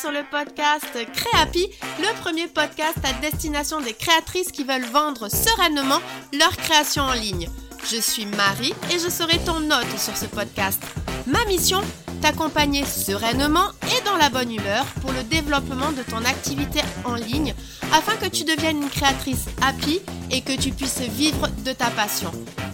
[0.00, 6.00] sur le podcast Créapi, le premier podcast à destination des créatrices qui veulent vendre sereinement
[6.32, 7.50] leur création en ligne.
[7.90, 10.82] Je suis Marie et je serai ton hôte sur ce podcast.
[11.26, 11.82] Ma mission
[12.22, 17.54] T'accompagner sereinement et dans la bonne humeur pour le développement de ton activité en ligne
[17.92, 20.00] afin que tu deviennes une créatrice happy
[20.30, 22.30] et que tu puisses vivre de ta passion.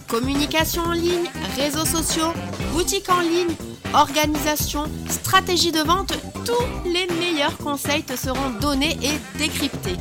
[0.07, 2.33] Communication en ligne, réseaux sociaux,
[2.71, 3.53] boutique en ligne,
[3.93, 6.13] organisation, stratégie de vente,
[6.45, 9.97] tous les meilleurs conseils te seront donnés et décryptés.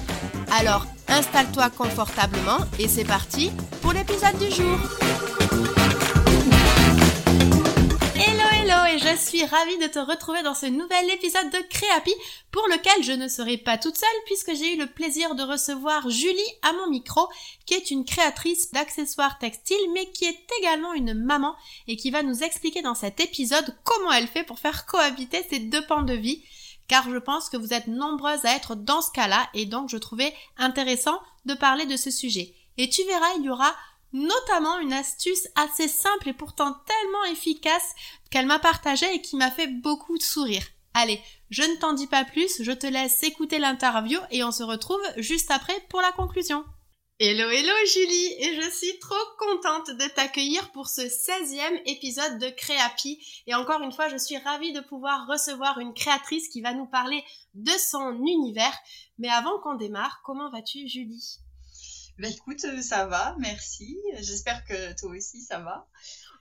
[0.57, 3.51] Alors, installe-toi confortablement et c'est parti
[3.83, 4.79] pour l'épisode du jour.
[8.89, 12.15] Et je suis ravie de te retrouver dans ce nouvel épisode de Créapi
[12.53, 16.09] pour lequel je ne serai pas toute seule puisque j'ai eu le plaisir de recevoir
[16.09, 17.29] Julie à mon micro
[17.65, 21.57] qui est une créatrice d'accessoires textiles mais qui est également une maman
[21.89, 25.59] et qui va nous expliquer dans cet épisode comment elle fait pour faire cohabiter ces
[25.59, 26.45] deux pans de vie
[26.87, 29.97] car je pense que vous êtes nombreuses à être dans ce cas-là et donc je
[29.97, 32.55] trouvais intéressant de parler de ce sujet.
[32.79, 33.75] Et tu verras, il y aura
[34.17, 37.95] notamment une astuce assez simple et pourtant tellement efficace
[38.31, 40.65] qu'elle m'a partagée et qui m'a fait beaucoup de sourire.
[40.95, 44.63] Allez, je ne t'en dis pas plus, je te laisse écouter l'interview et on se
[44.63, 46.65] retrouve juste après pour la conclusion.
[47.19, 52.51] Hello hello Julie et je suis trop contente de t'accueillir pour ce 16e épisode de
[52.51, 56.75] Créapi et encore une fois je suis ravie de pouvoir recevoir une créatrice qui va
[56.75, 57.23] nous parler
[57.55, 58.77] de son univers.
[59.19, 61.39] Mais avant qu'on démarre, comment vas-tu Julie?
[62.19, 63.99] Bah écoute, euh, ça va, merci.
[64.19, 65.87] J'espère que toi aussi ça va.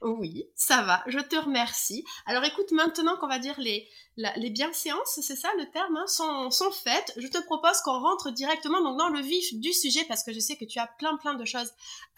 [0.02, 2.06] Oui, ça va, je te remercie.
[2.26, 6.52] Alors écoute, maintenant qu'on va dire les, les bienséances, c'est ça le terme, hein, sont,
[6.52, 10.24] sont faites, je te propose qu'on rentre directement donc, dans le vif du sujet parce
[10.24, 11.72] que je sais que tu as plein plein de choses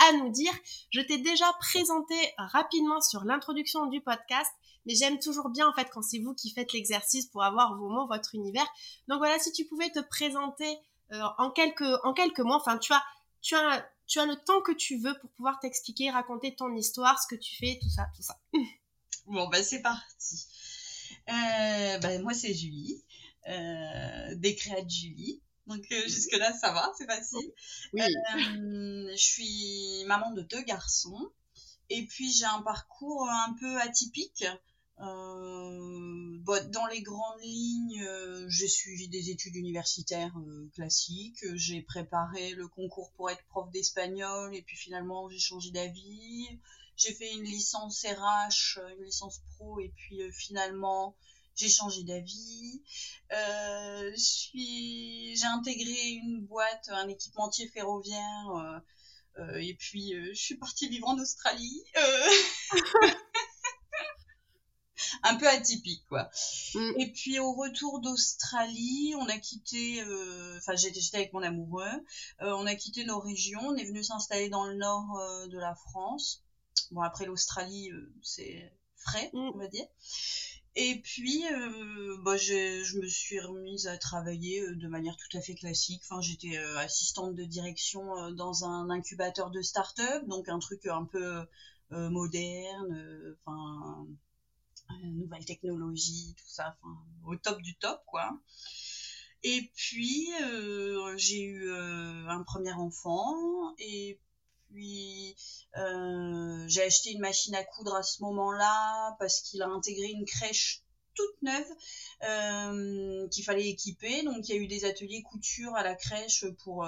[0.09, 0.53] à nous dire.
[0.91, 4.51] Je t'ai déjà présenté rapidement sur l'introduction du podcast,
[4.85, 7.89] mais j'aime toujours bien en fait quand c'est vous qui faites l'exercice pour avoir vos
[7.89, 8.67] mots, votre univers.
[9.07, 10.77] Donc voilà, si tu pouvais te présenter
[11.13, 13.03] euh, en, quelques, en quelques mots, enfin tu as
[13.47, 17.21] tu as, tu as le temps que tu veux pour pouvoir t'expliquer, raconter ton histoire,
[17.21, 18.39] ce que tu fais, tout ça, tout ça.
[19.25, 20.47] Bon, bah c'est parti.
[21.27, 23.03] Euh, bah, moi, c'est Julie,
[23.49, 25.41] euh, des de Julie.
[25.65, 27.51] Donc euh, jusque-là, ça va, c'est facile.
[27.91, 28.01] Oui.
[28.01, 31.29] Euh, je suis maman de deux garçons.
[31.89, 34.45] Et puis j'ai un parcours un peu atypique.
[34.99, 41.45] Euh, dans les grandes lignes, euh, j'ai suivi des études universitaires euh, classiques.
[41.55, 46.59] J'ai préparé le concours pour être prof d'espagnol et puis finalement j'ai changé d'avis.
[46.95, 51.15] J'ai fait une licence RH, une licence pro et puis finalement
[51.55, 52.81] j'ai changé d'avis.
[54.55, 58.81] j'ai intégré une boîte, un équipementier ferroviaire.
[59.59, 61.83] et puis je suis partie vivre en Australie.
[65.23, 66.29] un peu atypique quoi.
[66.75, 66.91] Mm.
[66.99, 71.85] Et puis au retour d'Australie, on a quitté, euh, enfin j'étais avec mon amoureux,
[72.41, 75.57] euh, on a quitté nos régions, on est venu s'installer dans le nord euh, de
[75.57, 76.43] la France.
[76.91, 77.89] Bon après l'Australie
[78.21, 79.51] c'est frais mm.
[79.53, 79.85] on va dire.
[80.79, 81.43] Et puis,
[82.23, 86.03] bah, je me suis remise à travailler de manière tout à fait classique.
[86.05, 91.47] Enfin, j'étais assistante de direction dans un incubateur de start-up, donc un truc un peu
[91.89, 93.35] moderne.
[93.43, 94.05] Enfin,
[95.03, 98.39] nouvelles technologies, tout ça, enfin, au top du top, quoi.
[99.43, 104.19] Et puis, euh, j'ai eu euh, un premier enfant, et
[104.69, 105.35] puis
[105.77, 110.25] euh, j'ai acheté une machine à coudre à ce moment-là, parce qu'il a intégré une
[110.25, 110.83] crèche
[111.13, 114.23] toute neuve qu'il fallait équiper.
[114.23, 116.85] Donc il y a eu des ateliers couture à la crèche pour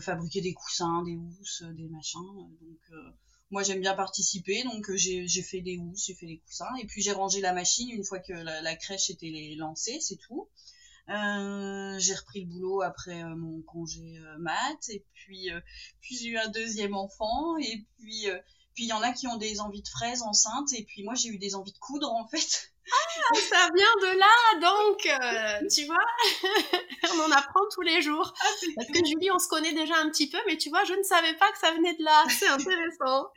[0.00, 2.24] fabriquer des coussins, des housses, des machins.
[2.60, 2.98] Donc
[3.50, 6.86] moi j'aime bien participer, donc euh, j'ai fait des housses, j'ai fait des coussins, et
[6.86, 10.48] puis j'ai rangé la machine une fois que la, crèche était lancée, c'est tout.
[11.08, 15.48] Euh, j'ai repris le boulot après euh, mon congé mat, et puis
[16.00, 18.26] puis j'ai eu un deuxième enfant, et puis
[18.74, 21.14] puis il y en a qui ont des envies de fraises enceintes, et puis moi
[21.14, 22.72] j'ai eu des envies de coudre en fait.
[22.92, 26.04] Ah, ça vient de là, donc, euh, tu vois,
[27.14, 28.32] on en apprend tous les jours.
[28.40, 28.46] Ah,
[28.76, 31.02] Parce que Julie, on se connaît déjà un petit peu, mais tu vois, je ne
[31.02, 32.24] savais pas que ça venait de là.
[32.28, 33.28] C'est intéressant.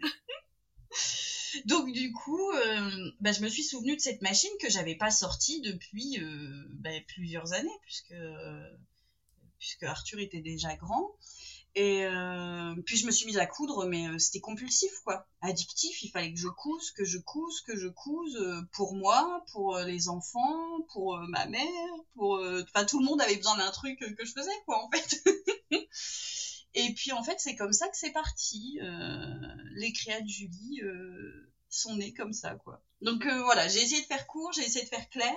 [1.66, 5.12] donc, du coup, euh, bah, je me suis souvenue de cette machine que j'avais pas
[5.12, 8.16] sortie depuis euh, bah, plusieurs années, puisque,
[9.58, 11.16] puisque Arthur était déjà grand.
[11.76, 15.28] Et euh, puis je me suis mise à coudre, mais euh, c'était compulsif, quoi.
[15.42, 19.44] Addictif, il fallait que je couse, que je couse, que je couse euh, pour moi,
[19.52, 22.42] pour les enfants, pour ma mère, pour...
[22.64, 25.24] Enfin, tout le monde avait besoin d'un truc que je faisais, quoi, en fait.
[26.76, 28.80] Et puis en fait, c'est comme ça que c'est parti.
[29.76, 30.82] les créas de Julie
[31.70, 32.82] sont nés comme ça, quoi.
[33.02, 35.36] Donc voilà, j'ai essayé de faire court, j'ai essayé de faire clair,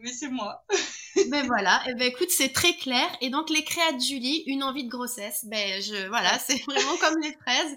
[0.00, 0.64] mais c'est moi.
[1.28, 3.08] ben voilà, et eh ben écoute, c'est très clair.
[3.20, 6.96] Et donc les créas de Julie, une envie de grossesse, ben je voilà, c'est vraiment
[6.98, 7.76] comme les fraises.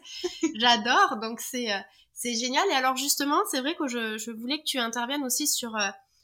[0.56, 1.70] J'adore, donc c'est
[2.14, 2.68] c'est génial.
[2.70, 5.76] Et alors justement, c'est vrai que je, je, voulais que tu interviennes aussi sur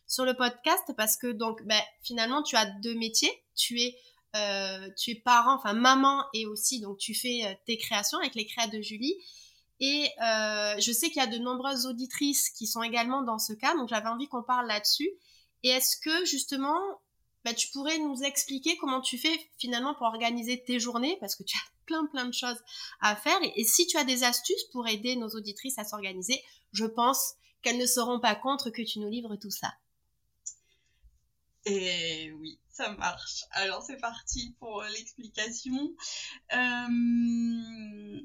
[0.08, 3.32] sur le podcast parce que donc ben, finalement tu as deux métiers.
[3.56, 3.98] Tu es
[4.36, 8.36] euh, tu es parent, enfin maman et aussi donc tu fais euh, tes créations avec
[8.36, 9.16] les créas de Julie.
[9.80, 13.54] Et euh, je sais qu'il y a de nombreuses auditrices qui sont également dans ce
[13.54, 15.10] cas, donc j'avais envie qu'on parle là-dessus.
[15.64, 16.80] Et est-ce que justement,
[17.44, 21.44] ben, tu pourrais nous expliquer comment tu fais finalement pour organiser tes journées, parce que
[21.44, 22.62] tu as plein plein de choses
[23.02, 23.38] à faire.
[23.56, 27.78] Et, si tu as des astuces pour aider nos auditrices à s'organiser, je pense qu'elles
[27.78, 29.74] ne seront pas contre que tu nous livres tout ça.
[31.66, 33.44] Et oui, ça marche.
[33.52, 35.96] Alors c'est parti pour l'explication.
[36.54, 38.22] Euh,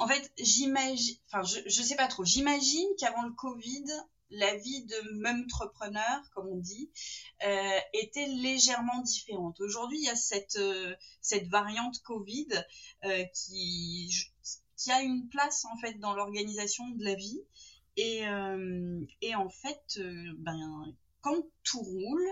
[0.00, 3.84] en fait, j'imagine, enfin je, je sais pas trop, j'imagine qu'avant le Covid,
[4.30, 6.90] la vie de entrepreneur, comme on dit,
[7.44, 9.60] euh, était légèrement différente.
[9.60, 10.94] Aujourd'hui, il y a cette, euh,
[11.48, 12.48] variante Covid
[13.34, 14.10] qui,
[14.76, 17.42] qui a une place en fait dans l'organisation de la vie.
[17.96, 18.22] Et,
[19.20, 20.00] et en fait,
[20.38, 22.26] ben, quand tout roule,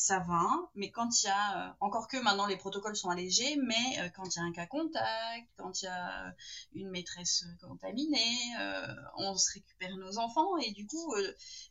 [0.00, 3.56] ça va, mais quand il y a, euh, encore que maintenant les protocoles sont allégés,
[3.56, 6.34] mais euh, quand il y a un cas contact, quand il y a
[6.72, 8.86] une maîtresse contaminée, euh,
[9.18, 11.14] on se récupère nos enfants et du coup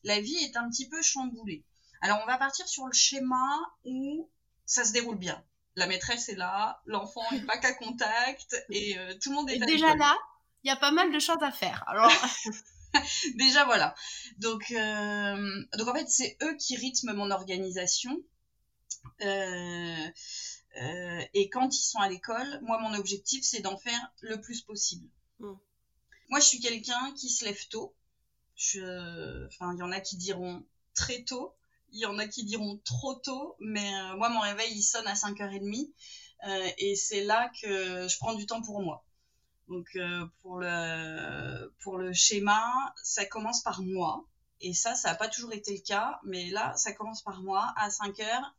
[0.04, 1.66] la vie est un petit peu chamboulée.
[2.02, 4.30] Alors on va partir sur le schéma où
[4.66, 5.44] ça se déroule bien.
[5.76, 9.60] La maîtresse est là, l'enfant n'est pas cas contact et tout le monde est et
[9.60, 10.16] déjà là.
[10.64, 11.84] Il y a pas mal de choses à faire.
[11.88, 12.12] Alors
[13.36, 13.96] Déjà voilà.
[14.38, 18.22] Donc, euh, donc en fait, c'est eux qui rythment mon organisation.
[19.22, 20.08] Euh,
[20.82, 24.62] euh, et quand ils sont à l'école, moi, mon objectif, c'est d'en faire le plus
[24.62, 25.08] possible.
[25.40, 25.54] Mm.
[26.30, 27.96] Moi, je suis quelqu'un qui se lève tôt.
[28.56, 30.64] Enfin, il y en a qui diront
[30.94, 31.56] très tôt.
[31.92, 33.56] Il y en a qui diront trop tôt.
[33.60, 35.92] Mais moi, mon réveil, il sonne à 5h30.
[36.78, 39.06] et c'est là que je prends du temps pour moi.
[39.70, 42.74] Donc euh, pour le pour le schéma,
[43.04, 44.26] ça commence par moi.
[44.62, 47.72] Et ça, ça n'a pas toujours été le cas, mais là, ça commence par moi.
[47.78, 48.56] À 5 heures,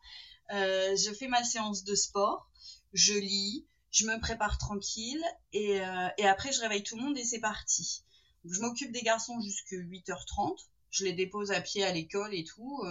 [0.53, 2.49] euh, je fais ma séance de sport,
[2.95, 5.23] je lis, je me prépare tranquille,
[5.53, 8.05] et, euh, et après, je réveille tout le monde et c'est parti.
[8.45, 10.57] Je m'occupe des garçons jusqu'à 8h30,
[10.91, 12.83] je les dépose à pied à l'école et tout.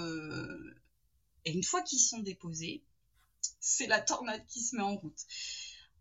[1.46, 2.84] et une fois qu'ils sont déposés,
[3.60, 5.20] c'est la tornade qui se met en route.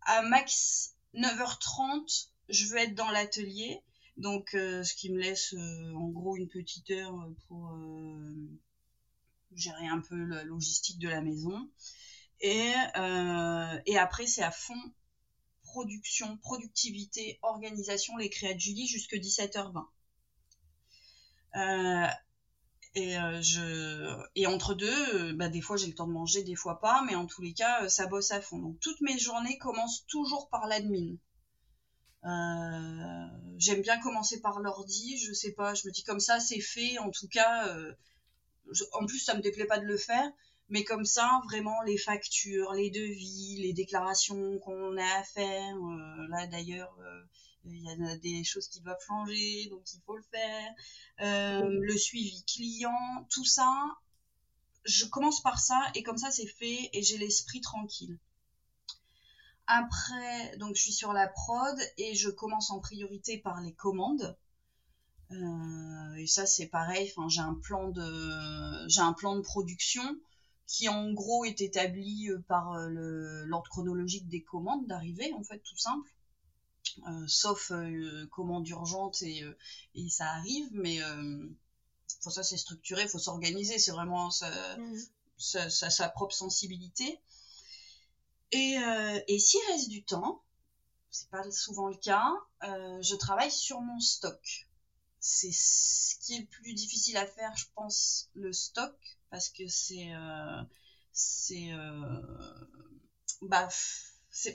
[0.01, 3.81] À max 9h30, je veux être dans l'atelier.
[4.17, 7.15] Donc, euh, ce qui me laisse euh, en gros une petite heure
[7.47, 8.33] pour euh,
[9.53, 11.69] gérer un peu la logistique de la maison.
[12.41, 12.73] Et,
[13.97, 14.81] après, c'est à fond
[15.63, 19.85] production, productivité, organisation, les créas de Julie jusque 17h20.
[22.95, 26.79] Et, je, et entre deux, bah, des fois j'ai le temps de manger, des fois
[26.79, 28.59] pas, mais en tous les cas, ça bosse à fond.
[28.59, 31.15] Donc toutes mes journées commencent toujours par l'admin.
[32.25, 33.27] Euh,
[33.57, 36.97] j'aime bien commencer par l'ordi, je sais pas, je me dis comme ça c'est fait,
[36.99, 37.93] en tout cas, euh,
[38.91, 40.29] en plus ça me déplaît pas de le faire,
[40.67, 46.27] mais comme ça vraiment les factures, les devis, les déclarations qu'on a à faire, euh,
[46.29, 46.93] là d'ailleurs
[47.65, 50.73] il y a des choses qui doivent changer, donc il faut le faire,
[51.19, 53.69] le suivi client, tout ça,
[54.85, 58.17] je commence par ça et comme ça c'est fait et j'ai l'esprit tranquille.
[59.67, 64.35] Après, donc je suis sur la prod et je commence en priorité par les commandes.
[65.31, 67.11] Euh, et ça c'est pareil.
[67.15, 70.03] Enfin, j'ai un plan de j'ai un plan de production
[70.65, 72.89] qui en gros est établi euh, par euh,
[73.45, 76.09] l'ordre chronologique des commandes d'arrivée en fait tout simple.
[77.27, 77.71] Sauf
[78.31, 79.43] commande urgente et,
[79.95, 80.99] et, ça arrive, mais
[82.21, 85.69] faut ça c'est structuré, faut s'organiser, c'est vraiment mmh.
[85.69, 87.19] sa propre sensibilité.
[88.51, 90.43] Et, euh, et s'il reste du temps,
[91.11, 92.31] c'est pas souvent le cas,
[92.63, 94.67] euh, je travaille sur mon stock.
[95.19, 98.95] C'est ce qui est le plus difficile à faire, je pense, le stock,
[99.29, 100.61] parce que c'est, euh,
[101.11, 102.21] c'est, euh,
[103.41, 103.67] bah,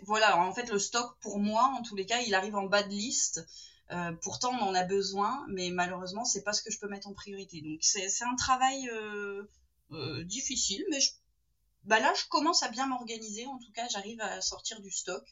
[0.03, 2.83] voilà, en fait, le stock pour moi, en tous les cas, il arrive en bas
[2.83, 3.47] de liste.
[3.91, 7.09] Euh, pourtant, on en a besoin, mais malheureusement, c'est pas ce que je peux mettre
[7.09, 7.61] en priorité.
[7.61, 9.45] Donc, c'est, un travail euh,
[9.93, 11.11] euh, difficile, mais je
[11.85, 13.47] bah là, je commence à bien m'organiser.
[13.47, 15.23] En tout cas, j'arrive à sortir du stock.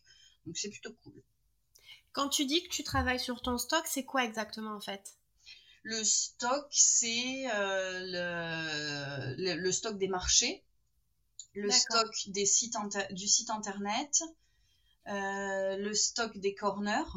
[0.45, 1.23] Donc, c'est plutôt cool.
[2.13, 5.17] Quand tu dis que tu travailles sur ton stock, c'est quoi exactement en fait?
[5.83, 10.63] Le stock, c'est euh, le, stock des marchés,
[11.55, 12.77] le stock des sites
[13.11, 14.23] du site internet,
[15.07, 17.13] le stock des corners.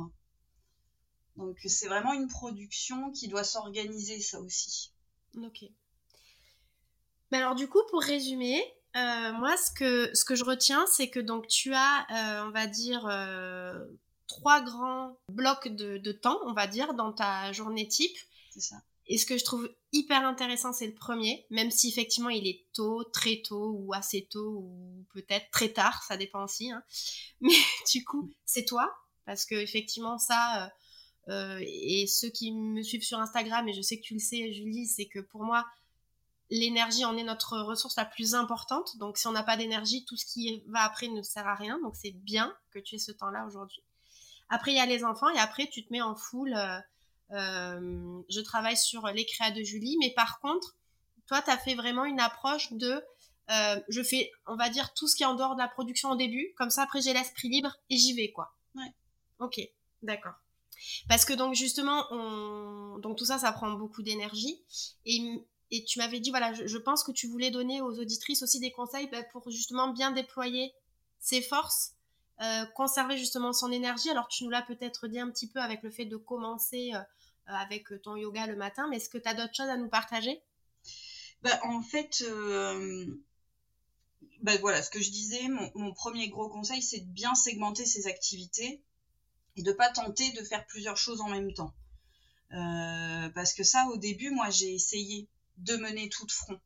[1.38, 4.92] Donc c'est vraiment une production qui doit s'organiser ça aussi.
[5.38, 5.66] Ok.
[7.32, 8.62] Mais alors du coup, pour résumer,
[8.96, 12.52] euh, moi ce que, ce que je retiens, c'est que donc tu as, euh, on
[12.52, 13.86] va dire, euh,
[14.28, 18.18] trois grands blocs de, de, temps, on va dire, dans ta journée type.
[18.52, 18.78] C'est ça.
[19.08, 22.66] Et ce que je trouve hyper intéressant, c'est le premier, même si effectivement il est
[22.74, 26.72] tôt, très tôt, ou assez tôt, ou peut-être très tard, ça dépend aussi.
[26.72, 26.84] Hein.
[27.42, 27.54] Mais
[27.92, 28.92] du coup, c'est toi,
[29.26, 30.72] parce que effectivement ça,
[31.30, 34.52] euh, et ceux qui me suivent sur Instagram, et je sais que tu le sais,
[34.54, 35.66] Julie, c'est que pour moi,
[36.50, 38.98] l'énergie en est notre ressource la plus importante.
[38.98, 41.80] Donc, si on n'a pas d'énergie, tout ce qui va après ne sert à rien.
[41.82, 43.84] Donc, c'est bien que tu aies ce temps-là aujourd'hui.
[44.50, 46.14] Après, il y a les enfants, et après, tu te mets en.
[46.14, 46.80] Euh, euh,
[47.32, 50.76] je travaille sur les créas de Julie, mais par contre,
[51.28, 53.04] toi, tu as fait vraiment une approche de
[53.48, 56.16] je fais, on va dire, tout ce qui est en dehors de la production au
[56.16, 58.56] début, comme ça, après, j'ai l'esprit libre et j'y vais, quoi.
[58.76, 58.94] Ouais.
[59.40, 59.60] Ok,
[60.02, 60.36] d'accord.
[61.08, 62.06] Parce que donc justement,
[63.00, 64.62] donc tout ça, ça prend beaucoup d'énergie.
[65.06, 65.42] Et,
[65.86, 69.10] tu m'avais dit, voilà, je, pense que tu voulais donner aux auditrices aussi des conseils
[69.12, 70.74] bah, pour justement bien déployer
[71.20, 71.95] ses forces,
[72.42, 74.10] euh, conserver justement son énergie.
[74.10, 77.00] Alors tu nous l'as peut-être dit un petit peu avec le fait de commencer euh,
[77.48, 80.42] avec ton yoga le matin, mais est-ce que tu as d'autres choses à nous partager?
[81.42, 82.24] Bah, En fait...
[82.28, 83.06] Euh,
[84.42, 88.08] bah, voilà, ce que je disais, mon, premier gros conseil, c'est de bien segmenter ses
[88.08, 88.84] activités
[89.56, 91.74] et de pas tenter de faire plusieurs choses en même temps.
[92.52, 95.28] Euh, parce que ça, au début, moi, j'ai essayé
[95.58, 96.60] de mener tout de front,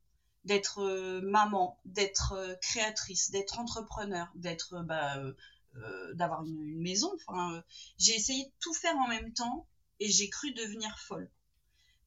[0.43, 5.15] d'être euh, maman, d'être euh, créatrice, d'être entrepreneur, d'être, bah,
[6.15, 7.11] d'avoir une, maison.
[7.27, 7.63] Enfin,
[7.97, 9.67] j'ai essayé de tout faire en même temps
[9.99, 11.29] et j'ai cru devenir folle.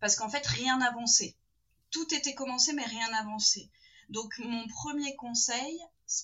[0.01, 1.37] Parce qu'en fait, rien n'avançait.
[1.91, 3.71] Tout était commencé, mais rien n'avançait.
[4.09, 5.81] Donc, mon premier conseil,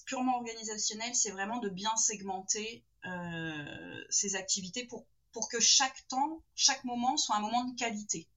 [0.06, 6.42] purement organisationnel, c'est vraiment de bien segmenter euh, ces activités pour, pour que chaque temps,
[6.54, 8.28] chaque moment soit un moment de qualité.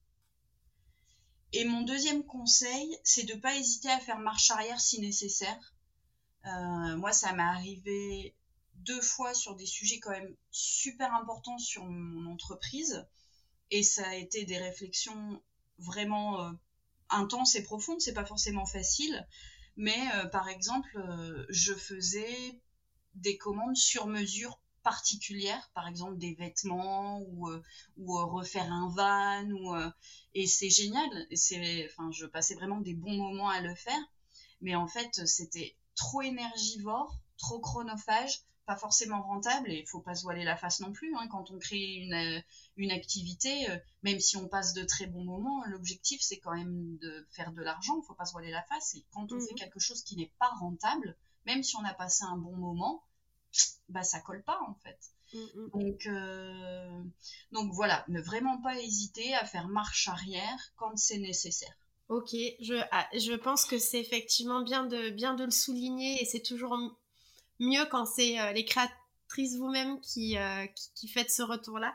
[1.52, 5.74] Et mon deuxième conseil, c'est de ne pas hésiter à faire marche arrière si nécessaire.
[6.46, 8.34] Euh, moi, ça m'est arrivé
[8.84, 13.06] deux fois sur des sujets quand même super importants sur mon entreprise.
[13.70, 15.42] Et ça a été des réflexions
[15.78, 16.52] vraiment euh,
[17.08, 18.00] intenses et profondes.
[18.00, 19.26] C'est pas forcément facile.
[19.76, 19.98] Mais
[20.32, 21.02] par exemple,
[21.48, 22.60] je faisais
[23.14, 27.62] des commandes sur mesure particulières, par exemple des vêtements ou, euh,
[27.98, 29.50] euh, refaire un van.
[29.50, 29.90] Ou, euh,
[30.34, 31.08] et c'est génial.
[31.86, 34.02] Enfin, je passais vraiment des bons moments à le faire.
[34.60, 39.70] Mais en fait, c'était trop énergivore, trop chronophage, pas forcément rentable.
[39.70, 41.14] Et il faut pas se voiler la face non plus.
[41.16, 42.42] Hein, quand on crée une,
[42.76, 43.66] une activité,
[44.02, 47.62] même si on passe de très bons moments, l'objectif c'est quand même de faire de
[47.62, 47.98] l'argent.
[48.02, 48.94] Il faut pas se voiler la face.
[48.94, 51.16] Et quand on mmh fait quelque chose qui n'est pas rentable,
[51.46, 53.04] même si on a passé un bon moment,
[53.88, 54.98] bah ça colle pas en fait.
[55.34, 55.68] Mm.
[55.72, 57.02] Donc, euh,
[57.52, 61.74] donc voilà, ne vraiment pas hésiter à faire marche arrière quand c'est nécessaire.
[62.08, 66.26] Ok, je, ah, je pense que c'est effectivement bien de, bien de le souligner et
[66.26, 66.76] c'est toujours
[67.62, 71.94] mieux quand c'est euh, les créatrices vous-même qui, euh, qui, qui, faites ce retour-là.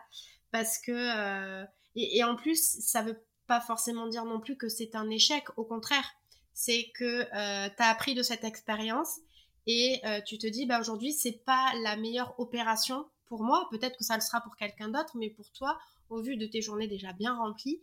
[0.51, 1.63] Parce que,
[1.95, 5.43] et, et, en plus, ça veut pas forcément dire non plus que c'est un échec,
[5.57, 6.09] au contraire,
[6.53, 9.19] c'est que tu as appris de cette expérience
[9.67, 13.67] et euh, tu te dis bah aujourd'hui c'est pas la meilleure opération pour moi.
[13.69, 15.77] Peut-être que ça le sera pour quelqu'un d'autre mais pour toi
[16.09, 17.81] au vu de tes journées déjà bien remplies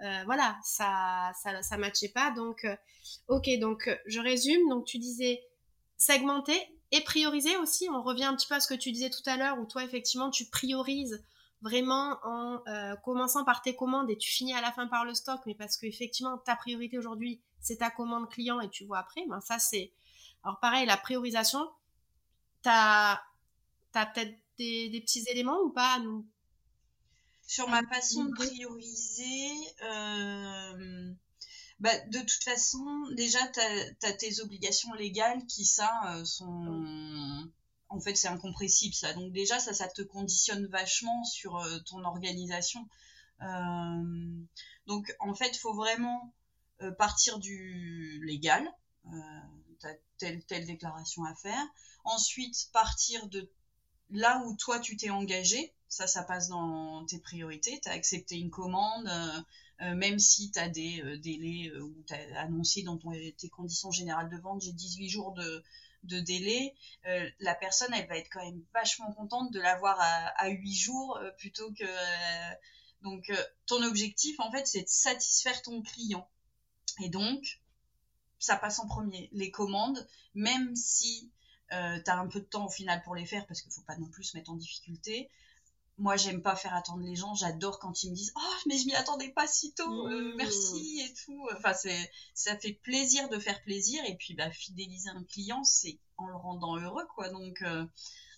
[0.00, 2.30] euh, voilà ça ça ça matchait pas.
[2.30, 2.74] Donc euh,
[3.28, 4.68] ok donc je résume.
[4.70, 5.42] Donc tu disais
[5.98, 6.58] segmenter
[6.92, 9.36] et prioriser aussi on revient un petit peu à ce que tu disais tout à
[9.36, 11.22] l'heure où toi effectivement tu priorises
[11.62, 12.62] vraiment en
[13.04, 15.40] commençant par tes commandes et tu finis à la fin par le stock.
[15.46, 19.24] Mais parce que effectivement ta priorité aujourd'hui c'est ta commande client et tu vois après
[19.26, 19.92] ben ça c'est
[20.46, 21.68] alors pareil, la priorisation,
[22.62, 23.20] tu as,
[23.92, 26.24] peut-être des, petits éléments ou pas nous
[27.44, 29.50] Sur ma façon de prioriser,
[29.82, 31.12] euh,
[31.80, 33.60] bah, de toute façon, déjà, tu
[34.06, 37.48] as, tes obligations légales qui, ça, euh, sont...
[37.88, 39.12] En fait, c'est incompressible, ça.
[39.12, 42.88] Donc déjà, ça, ça te conditionne vachement sur euh, ton organisation.
[44.86, 46.32] donc, en fait, il faut vraiment
[46.98, 48.70] partir du légal
[49.80, 51.64] tu as telle, telle déclaration à faire.
[52.04, 53.50] Ensuite, partir de
[54.10, 57.80] là où toi tu t'es engagé, ça, ça passe dans tes priorités.
[57.82, 59.42] Tu as accepté une commande, euh, euh,
[59.80, 64.30] même si tu as des euh, délais où tu as annoncé dans tes conditions générales
[64.30, 65.62] de vente, j'ai 18 jours de,
[66.20, 66.74] délai,
[67.40, 71.20] la personne, elle va être quand même vachement contente de l'avoir à, à 8 jours
[71.38, 71.84] plutôt que.
[73.02, 73.32] donc,
[73.66, 76.28] ton objectif, en fait, c'est de satisfaire ton client.
[77.02, 77.60] Et donc,
[78.38, 79.28] ça passe en premier.
[79.32, 81.30] Les commandes, même si
[81.72, 83.82] euh, tu as un peu de temps au final pour les faire parce qu'il faut
[83.82, 85.28] pas non plus se mettre en difficulté.
[85.98, 87.34] Moi, j'aime pas faire attendre les gens.
[87.34, 90.36] J'adore quand ils me disent Oh, mais je m'y attendais pas si tôt, euh, mmh.
[90.36, 91.48] merci et tout.
[91.56, 94.04] Enfin, c'est, ça fait plaisir de faire plaisir.
[94.06, 97.30] Et puis, bah, fidéliser un client, c'est en le rendant heureux, quoi.
[97.30, 97.84] Donc, euh,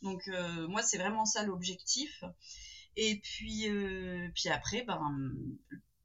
[0.03, 0.23] donc
[0.69, 2.23] moi, c'est vraiment ça l'objectif.
[2.97, 3.69] Et puis,
[4.35, 5.17] puis après, ben,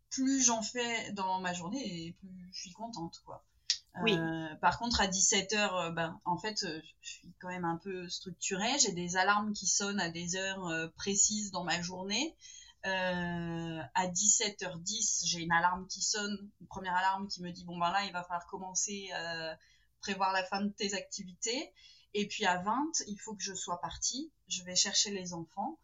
[0.09, 3.45] plus j'en fais dans ma journée, et plus je suis contente, quoi.
[4.01, 4.15] Oui.
[4.17, 7.77] Euh, par contre, à 17h, euh, ben, en fait, euh, je suis quand même un
[7.77, 8.79] peu structurée.
[8.79, 12.35] J'ai des alarmes qui sonnent à des heures précises dans ma journée.
[12.83, 17.91] à 17h10, j'ai une alarme qui sonne, une première alarme qui me dit bon ben
[17.91, 19.57] là, il va falloir commencer à
[20.01, 21.71] prévoir la fin de tes activités.
[22.13, 24.31] Et puis à 20, il faut que je sois partie.
[24.47, 25.79] Je vais chercher les enfants.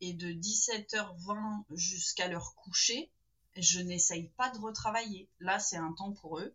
[0.00, 3.10] Et de 17h20 jusqu'à leur coucher,
[3.56, 5.28] je n'essaye pas de retravailler.
[5.38, 6.54] Là, c'est un temps pour eux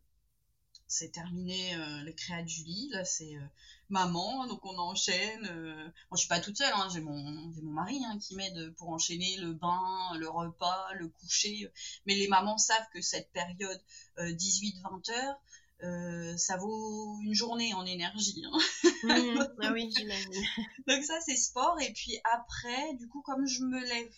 [0.88, 2.89] c'est terminé euh, les créas de Julie.
[2.91, 3.46] Là, c'est euh,
[3.89, 5.46] maman, donc on enchaîne.
[5.46, 5.84] Euh.
[5.84, 8.89] Moi, je suis pas toute seule, hein, j'ai mon, mon mari hein, qui m'aide pour
[8.89, 11.72] enchaîner le bain, le repas, le coucher.
[12.06, 13.82] Mais les mamans savent que cette période
[14.17, 18.44] 18-20 heures, ça vaut une journée en énergie.
[18.46, 18.58] Hein.
[19.03, 19.48] Mmh.
[19.62, 20.46] ah oui, j'imagine.
[20.88, 21.79] donc ça, c'est sport.
[21.82, 24.13] Et puis après, du coup, comme je me lève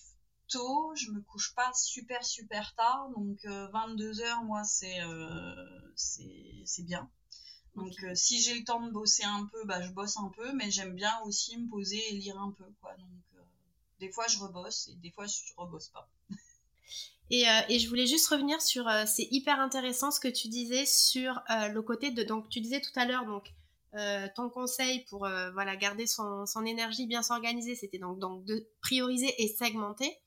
[0.50, 5.56] tôt, je me couche pas super super tard, donc 22 euh, heures, moi c'est euh,
[5.96, 7.10] c'est bien.
[7.76, 10.52] Donc euh, si j'ai le temps de bosser un peu, bah je bosse un peu,
[10.54, 12.92] mais j'aime bien aussi me poser et lire un peu quoi.
[12.98, 13.44] Donc
[14.00, 16.10] des fois je rebosse et des fois je rebosse pas.
[17.32, 21.40] Et, et, je voulais juste revenir sur, c'est hyper intéressant ce que tu disais sur
[21.48, 23.54] le côté de, donc tu disais tout à l'heure, donc
[24.36, 29.32] ton conseil pour voilà garder son, son énergie, bien s'organiser, c'était donc, donc de prioriser
[29.38, 30.18] et segmenter.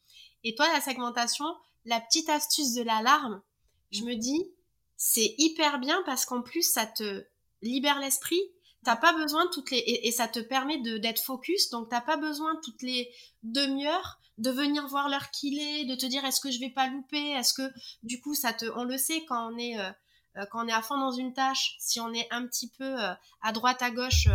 [0.45, 1.47] Et toi, la segmentation,
[1.85, 3.43] la petite astuce de l'alarme,
[3.91, 4.51] je me dis,
[4.97, 7.25] c'est hyper bien parce qu'en plus, ça te
[7.61, 8.41] libère l'esprit.
[8.85, 11.71] T'as pas besoin toutes les et, ça te permet de d'être focus.
[11.71, 13.13] Donc t'as pas besoin toutes les
[13.45, 16.89] demi-heures de venir voir l'heure qu'il est de te dire est-ce que je vais pas
[16.89, 17.31] louper?
[17.31, 17.71] Est-ce que
[18.03, 19.91] du coup ça te on le sait quand on est euh,
[20.37, 23.01] euh, quand on est à fond dans une tâche si on est un petit peu
[23.01, 24.27] euh, à droite à gauche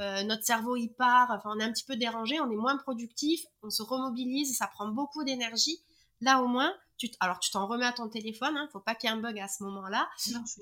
[0.00, 2.78] euh, notre cerveau il part, enfin on est un petit peu dérangé, on est moins
[2.78, 5.82] productif, on se remobilise, ça prend beaucoup d'énergie.
[6.22, 9.10] Là au moins, tu alors tu t'en remets à ton téléphone, hein, faut pas qu'il
[9.10, 10.08] y ait un bug à ce moment-là.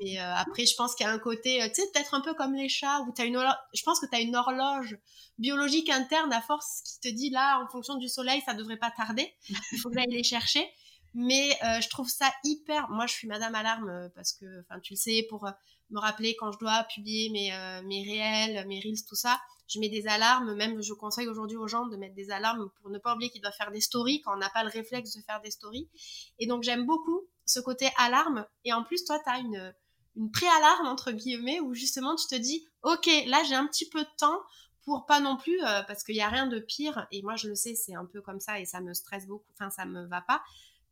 [0.01, 2.21] Mais euh, après, je pense qu'il y a un côté, euh, tu sais, peut-être un
[2.21, 3.41] peu comme les chats où as une,
[3.75, 4.99] je pense que tu as une horloge
[5.39, 8.91] biologique interne à force qui te dit là, en fonction du soleil, ça devrait pas
[8.91, 9.33] tarder.
[9.73, 10.69] Il faut que j'aille les chercher.
[11.15, 12.91] Mais je trouve ça hyper.
[12.91, 15.49] Moi, je suis Madame Alarme parce que, enfin, tu le sais, pour
[15.91, 19.41] me rappeler quand je dois publier mes, euh, mes réels, mes reels, tout ça.
[19.69, 22.91] Je mets des alarmes, même je conseille aujourd'hui aux gens de mettre des alarmes pour
[22.91, 25.23] ne pas oublier qu'ils doivent faire des stories quand on n'a pas le réflexe de
[25.23, 25.91] faire des stories.
[26.39, 28.47] Et donc j'aime beaucoup ce côté alarme.
[28.65, 29.75] Et en plus, toi, tu as une,
[30.17, 34.03] une pré-alarme, entre guillemets, où justement tu te dis, ok, là j'ai un petit peu
[34.03, 34.41] de temps
[34.85, 37.49] pour pas non plus, euh, parce qu'il n'y a rien de pire, et moi je
[37.49, 40.07] le sais, c'est un peu comme ça et ça me stresse beaucoup, enfin ça me
[40.07, 40.43] va pas.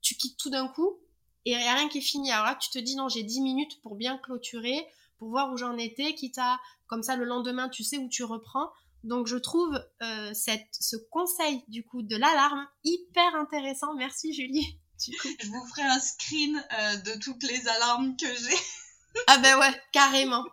[0.03, 1.01] Tu quittes tout d'un coup
[1.47, 2.31] et il n'y a rien qui est fini.
[2.33, 4.85] Alors là, tu te dis non, j'ai 10 minutes pour bien clôturer,
[5.19, 8.25] pour voir où j'en étais, quitte à, comme ça, le lendemain, tu sais où tu
[8.25, 8.69] reprends.
[9.05, 13.95] Donc je trouve euh, cette, ce conseil du coup de l'alarme hyper intéressant.
[13.95, 14.79] Merci Julie.
[14.99, 18.57] Je vous ferai un screen euh, de toutes les alarmes que j'ai.
[19.27, 20.45] ah ben ouais, carrément,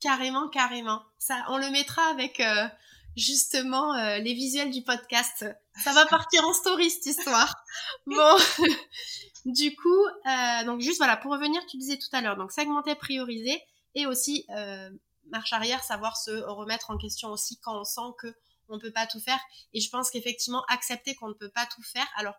[0.00, 1.02] carrément, carrément.
[1.18, 2.68] Ça, on le mettra avec euh,
[3.16, 5.44] justement les visuels du podcast.
[5.82, 7.52] Ça va partir en story cette histoire.
[8.06, 8.36] Bon,
[9.46, 12.94] du coup, euh, donc juste voilà, pour revenir, tu disais tout à l'heure, donc segmenter,
[12.96, 13.62] prioriser,
[13.94, 14.90] et aussi euh,
[15.30, 18.34] marche arrière, savoir se remettre en question aussi quand on sent que
[18.68, 19.38] on peut pas tout faire.
[19.72, 22.06] Et je pense qu'effectivement, accepter qu'on ne peut pas tout faire.
[22.16, 22.34] Alors,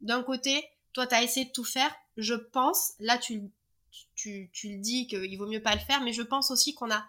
[0.00, 1.92] d'un côté, toi, tu as essayé de tout faire.
[2.16, 3.50] Je pense, là, tu,
[4.14, 6.92] tu, tu le dis qu'il vaut mieux pas le faire, mais je pense aussi qu'on
[6.92, 7.04] a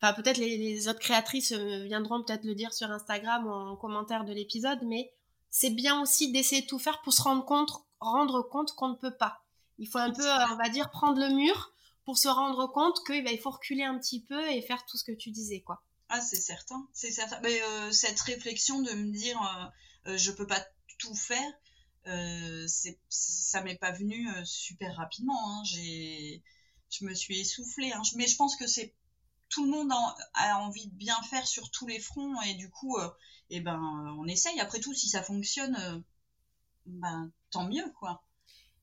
[0.00, 3.76] Enfin, peut-être les, les, autres créatrices euh, viendront peut-être le dire sur Instagram ou en
[3.76, 5.12] commentaire de l'épisode, mais
[5.50, 8.94] c'est bien aussi d'essayer de tout faire pour se rendre compte rendre compte qu'on ne
[8.94, 9.42] peut pas.
[9.78, 11.72] Il faut un peu, euh, on va dire, prendre le mur
[12.04, 15.04] pour se rendre compte qu'il bah, faut reculer un petit peu et faire tout ce
[15.04, 15.82] que tu disais, quoi.
[16.08, 17.40] Ah, c'est certain, c'est certain.
[17.40, 20.64] Mais euh, cette réflexion de me dire, euh, euh, je peux pas
[20.98, 21.52] tout faire,
[23.08, 25.50] ça m'est pas venu super rapidement.
[25.50, 25.62] Hein.
[25.64, 26.44] J'ai,
[26.88, 27.92] je me suis essoufflée.
[27.92, 28.02] Hein.
[28.14, 28.94] Mais je pense que c'est
[29.56, 29.90] tout monde
[30.34, 32.98] a envie de bien faire sur tous les fronts et du coup,
[33.48, 33.80] eh ben,
[34.18, 34.60] on essaye.
[34.60, 36.04] Après tout, si ça fonctionne,
[36.84, 38.22] ben, tant mieux, quoi.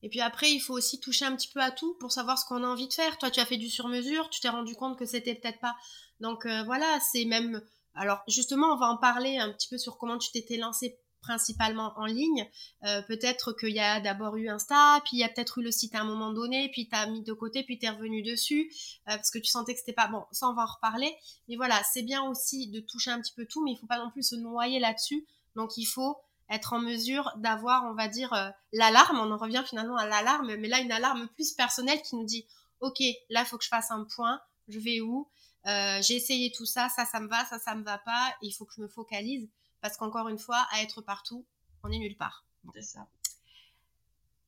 [0.01, 2.45] Et puis après, il faut aussi toucher un petit peu à tout pour savoir ce
[2.45, 3.19] qu'on a envie de faire.
[3.19, 5.77] Toi, tu as fait du sur-mesure, tu t'es rendu compte que c'était peut-être pas.
[6.19, 7.61] Donc euh, voilà, c'est même.
[7.93, 11.93] Alors justement, on va en parler un petit peu sur comment tu t'étais lancé principalement
[11.95, 12.47] en ligne.
[12.83, 15.71] Euh, peut-être qu'il y a d'abord eu Insta, puis il y a peut-être eu le
[15.71, 18.21] site à un moment donné, puis tu as mis de côté, puis tu es revenu
[18.21, 18.71] dessus,
[19.09, 20.23] euh, parce que tu sentais que c'était pas bon.
[20.31, 21.15] Ça, on va en reparler.
[21.47, 23.97] Mais voilà, c'est bien aussi de toucher un petit peu tout, mais il faut pas
[23.97, 25.25] non plus se noyer là-dessus.
[25.55, 26.17] Donc il faut
[26.49, 29.17] être en mesure d'avoir, on va dire, euh, l'alarme.
[29.17, 32.45] On en revient finalement à l'alarme, mais là, une alarme plus personnelle qui nous dit,
[32.81, 35.27] OK, là, il faut que je fasse un point, je vais où?
[35.65, 38.65] J'ai essayé tout ça, ça, ça me va, ça, ça me va pas, il faut
[38.65, 39.47] que je me focalise.
[39.83, 41.45] Parce qu'encore une fois, à être partout,
[41.83, 42.45] on est nulle part.
[42.73, 43.05] C'est ça.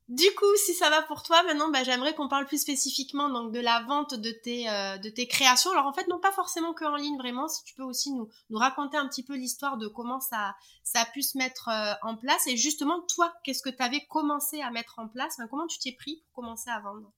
[0.08, 3.52] Du coup, si ça va pour toi, maintenant, bah, j'aimerais qu'on parle plus spécifiquement donc
[3.52, 5.72] de la vente de tes, euh, de tes créations.
[5.72, 7.50] Alors en fait, non pas forcément que en ligne, vraiment.
[7.50, 11.02] Si tu peux aussi nous, nous raconter un petit peu l'histoire de comment ça, ça
[11.02, 12.48] a pu se mettre euh, en place.
[12.48, 15.36] Et justement, toi, qu'est-ce que tu avais commencé à mettre en place?
[15.50, 17.12] Comment tu t'es pris pour commencer à vendre?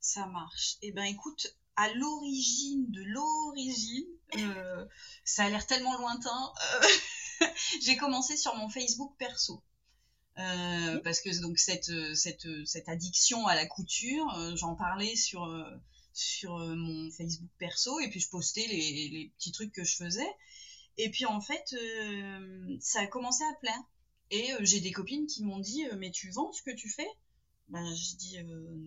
[0.00, 0.76] Ça marche.
[0.82, 4.08] Eh ben, écoute, à l'origine de l'origine,
[4.38, 4.84] euh,
[5.24, 6.52] ça a l'air tellement lointain.
[7.82, 9.62] j'ai commencé sur mon Facebook perso.
[10.36, 15.44] Euh, parce que donc cette, cette, cette addiction à la couture, euh, j'en parlais sur,
[15.44, 15.70] euh,
[16.12, 20.36] sur mon Facebook perso et puis je postais les, les, petits trucs que je faisais.
[20.96, 21.74] Et puis en fait,
[22.80, 23.82] ça a commencé à plaire.
[24.30, 27.08] Et j'ai des copines qui m'ont dit Mais tu vends ce que tu fais?
[27.68, 28.36] Ben, je dis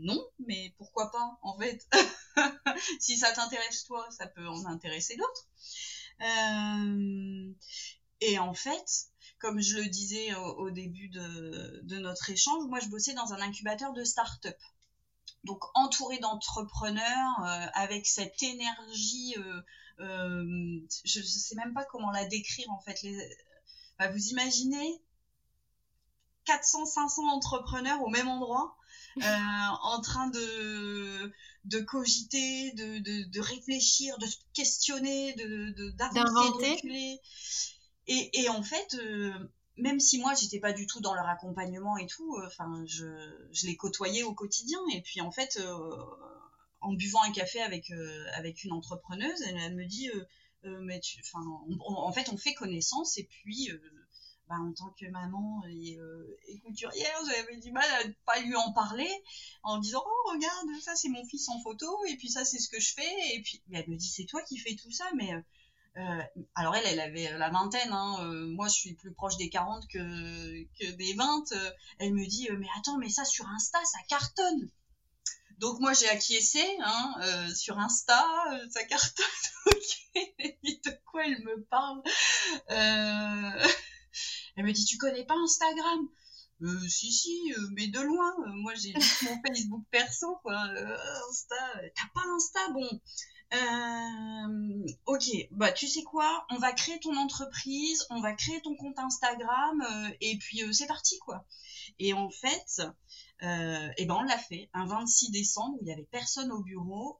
[0.01, 1.87] non, mais pourquoi pas en fait
[2.99, 5.47] Si ça t'intéresse toi, ça peut en intéresser d'autres.
[8.19, 9.09] Et en fait,
[9.39, 13.93] comme je le disais au, début de, notre échange, moi je bossais dans un incubateur
[13.93, 14.57] de start-up.
[15.43, 19.61] Donc entouré d'entrepreneurs euh, avec cette énergie, euh,
[19.99, 22.99] euh, je ne sais même pas comment la décrire en fait.
[23.99, 25.01] Bah, vous imaginez
[26.47, 28.75] 400-500 entrepreneurs au même endroit,
[29.83, 31.31] en train de,
[31.65, 37.19] de cogiter, de, de, réfléchir, de se questionner, d'inventer, de,
[38.07, 39.33] et, en fait, euh,
[39.77, 43.05] même si moi j'étais pas du tout dans leur accompagnement et tout, euh, enfin je,
[43.51, 44.79] je, les côtoyais au quotidien.
[44.93, 46.05] Et puis en fait, euh,
[46.79, 47.91] en buvant un café avec
[48.33, 50.09] avec une entrepreneuse, elle, me dit,
[50.63, 53.17] mais tu, en fait on fait connaissance.
[53.17, 53.69] Et puis
[54.47, 55.97] bah, en tant que maman et,
[56.47, 59.09] et couturière, j'avais du mal à ne pas lui en parler
[59.63, 62.69] en disant oh regarde ça c'est mon fils en photo et puis ça c'est ce
[62.69, 65.33] que je fais et puis elle me dit c'est toi qui fais tout ça mais
[65.97, 66.21] euh,
[66.53, 69.87] alors elle, elle avait la vingtaine, hein, euh, moi je suis plus proche des 40
[69.87, 71.51] que, des 20.
[71.53, 74.69] Euh, elle me dit, mais attends, mais ça sur Insta, ça cartonne.
[75.57, 78.23] Donc moi j'ai acquiescé hein, sur Insta,
[78.69, 79.25] ça cartonne.
[79.65, 80.27] ok,
[80.85, 82.03] de quoi elle me parle
[84.55, 86.07] Elle me dit, tu connais pas Instagram?
[86.87, 90.57] Si si mais de loin moi j'ai juste mon Facebook perso quoi
[91.29, 91.55] Insta
[91.95, 92.59] t'as pas Insta?
[92.73, 92.99] Bon
[93.53, 98.75] euh, ok, bah tu sais quoi, on va créer ton entreprise, on va créer ton
[98.75, 101.45] compte Instagram euh, et puis euh, c'est parti quoi.
[101.97, 102.81] Et en fait,
[103.43, 106.61] euh, et ben on l'a fait un 26 décembre où il y avait personne au
[106.61, 107.19] bureau.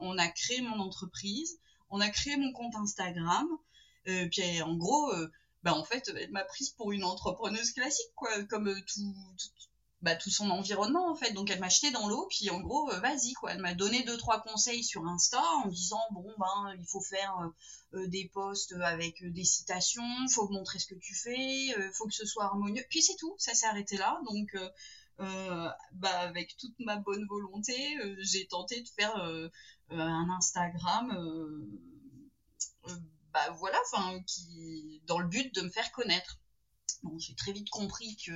[0.00, 3.46] on a créé mon entreprise, on a créé mon compte Instagram.
[4.04, 5.12] puis en gros,
[5.66, 9.50] ben en fait, elle m'a prise pour une entrepreneuse classique quoi, comme tout, tout
[10.00, 11.32] bah, tout son environnement en fait.
[11.32, 13.52] Donc elle m'a jeté dans l'eau, puis en gros, euh, vas-y quoi.
[13.52, 17.36] Elle m'a donné deux trois conseils sur Insta en disant bon ben il faut faire
[17.40, 22.14] euh, euh, des posts avec des citations, faut montrer ce que tu fais, faut que
[22.14, 22.84] ce soit harmonieux.
[22.88, 24.20] Puis c'est tout, ça s'est arrêté là.
[24.26, 24.56] Donc
[25.18, 29.16] bah avec toute ma bonne volonté, j'ai tenté de faire
[29.90, 31.10] un Instagram.
[33.36, 36.38] Bah voilà, enfin qui dans le but de me faire connaître
[37.18, 38.32] j'ai très vite compris que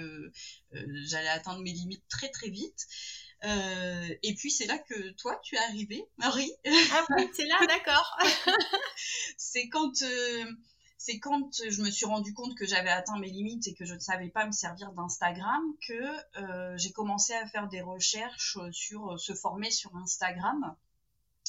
[0.75, 2.87] euh, j'allais atteindre mes limites très très vite.
[3.45, 6.53] Euh, et puis c'est là que toi, tu es arrivée, Marie.
[6.93, 8.19] Ah oui, c'est là, d'accord.
[9.39, 10.45] c'est quand, euh,
[10.99, 13.95] c'est quand je me suis rendu compte que j'avais atteint mes limites et que je
[13.95, 19.35] ne savais pas me servir d'Instagram que j'ai commencé à faire des recherches sur se
[19.35, 20.77] former sur Instagram.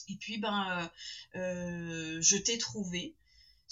[0.07, 0.89] Et puis ben,
[1.33, 3.15] je t'ai trouvé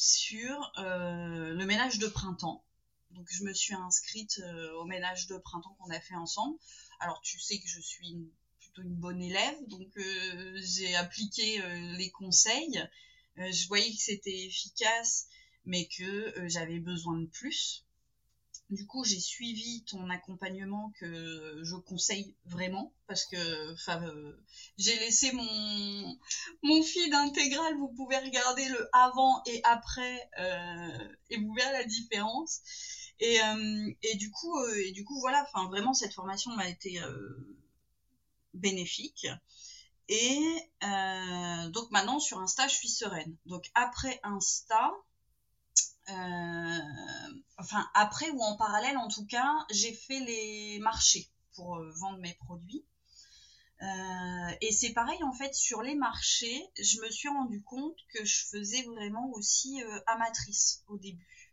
[0.01, 2.63] sur le ménage de printemps.
[3.11, 6.57] Donc je me suis inscrite euh, au ménage de printemps qu'on a fait ensemble.
[6.99, 11.97] Alors tu sais que je suis plutôt une bonne élève, donc euh, j'ai appliqué euh,
[11.97, 12.81] les conseils.
[13.37, 15.27] je voyais que c'était efficace,
[15.65, 17.85] mais que j'avais besoin de plus.
[18.69, 23.75] Du coup, j'ai suivi ton accompagnement que je conseille vraiment parce que
[24.77, 26.17] j'ai laissé mon
[26.61, 27.75] mon feed intégral.
[27.77, 30.29] Vous pouvez regarder le avant et après
[31.31, 32.61] et vous verrez la différence.
[33.19, 37.01] Et, euh, et du coup, euh, et du coup, voilà, vraiment cette formation m'a été
[37.01, 37.57] euh,
[38.53, 39.27] bénéfique.
[40.07, 40.41] Et
[41.71, 43.35] donc maintenant sur Insta, je suis sereine.
[43.45, 44.91] Donc après Insta,
[47.57, 52.33] enfin après ou en parallèle en tout cas, j'ai fait les marchés pour vendre mes
[52.35, 52.85] produits.
[54.61, 58.45] et c'est pareil en fait sur les marchés, je me suis rendu compte que je
[58.47, 61.49] faisais vraiment aussi amatrice au début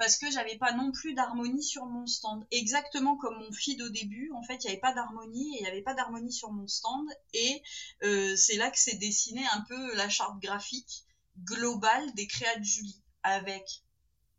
[0.00, 2.46] parce que j'avais pas non plus d'harmonie sur mon stand.
[2.50, 5.62] Exactement comme mon feed au début, en fait, il n'y avait pas d'harmonie et il
[5.62, 7.06] n'y avait pas d'harmonie sur mon stand.
[7.34, 7.62] Et
[8.02, 11.04] euh, c'est là que s'est dessiné un peu la charte graphique
[11.44, 13.82] globale des créas de Julie avec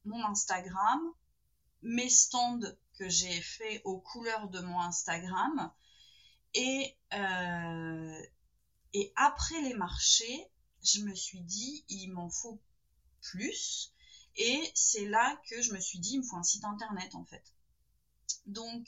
[0.05, 0.99] mon Instagram,
[1.81, 2.59] mes stands
[2.97, 5.71] que j'ai fait aux couleurs de mon Instagram
[6.53, 8.21] et, euh,
[8.93, 10.47] et après les marchés,
[10.83, 12.59] je me suis dit, il m'en faut
[13.21, 13.93] plus
[14.35, 17.25] et c'est là que je me suis dit, il me faut un site internet en
[17.25, 17.43] fait.
[18.45, 18.87] Donc,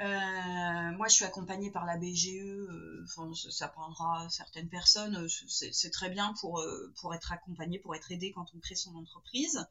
[0.00, 2.36] euh, moi, je suis accompagnée par la BGE.
[2.36, 3.04] Euh,
[3.50, 5.16] ça parlera à certaines personnes.
[5.16, 6.64] Euh, c'est très bien pour,
[7.00, 9.66] pour être accompagné, pour être aidé quand on crée son entreprise.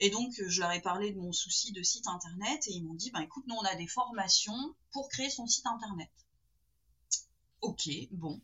[0.00, 2.94] Et donc, je leur ai parlé de mon souci de site internet et ils m'ont
[2.94, 6.10] dit, ben écoute, nous, on a des formations pour créer son site internet.
[7.60, 8.40] Ok, bon.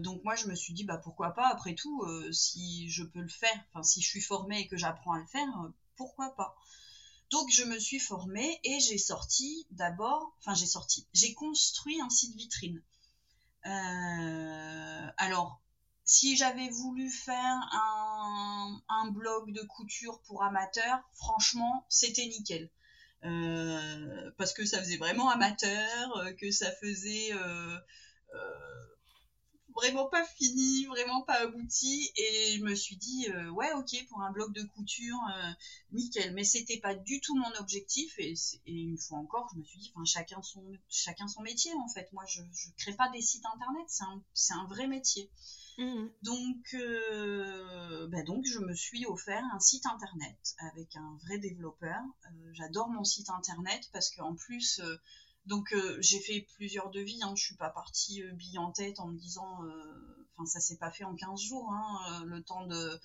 [0.00, 1.48] Donc moi je me suis dit bah pourquoi pas?
[1.48, 2.02] Après tout
[2.32, 5.26] si je peux le faire, enfin si je suis formée et que j'apprends à le
[5.26, 5.46] faire,
[5.96, 6.56] pourquoi pas?
[7.30, 12.10] Donc je me suis formée et j'ai sorti d'abord, enfin j'ai sorti, j'ai construit un
[12.10, 12.82] site vitrine.
[13.64, 15.60] alors
[16.04, 17.58] si j'avais voulu faire
[18.88, 22.70] un, blog de couture pour amateurs, franchement c'était nickel.
[24.36, 27.78] parce que ça faisait vraiment amateur, que ça faisait euh,
[29.74, 32.10] vraiment pas fini, vraiment pas abouti.
[32.16, 35.50] Et je me suis dit, euh, ouais, ok, pour un bloc de couture, euh,
[35.92, 36.32] nickel.
[36.34, 38.14] Mais c'était pas du tout mon objectif.
[38.18, 38.34] Et,
[38.66, 42.12] une fois encore, je me suis dit, enfin, chacun son, chacun son métier, en fait.
[42.12, 45.30] Moi, je, je crée pas des sites internet, c'est un, un, vrai métier.
[45.76, 46.06] Mmh.
[46.22, 46.76] Donc,
[48.10, 52.00] bah donc, je me suis offert un site internet avec un vrai développeur.
[52.52, 54.80] J'adore mon site internet parce qu'en plus,
[55.46, 57.34] donc euh, j'ai fait plusieurs devis, hein.
[57.36, 60.78] je suis pas partie euh, bille en tête en me disant, euh, enfin ça s'est
[60.78, 63.00] pas fait en 15 jours, hein, le temps de,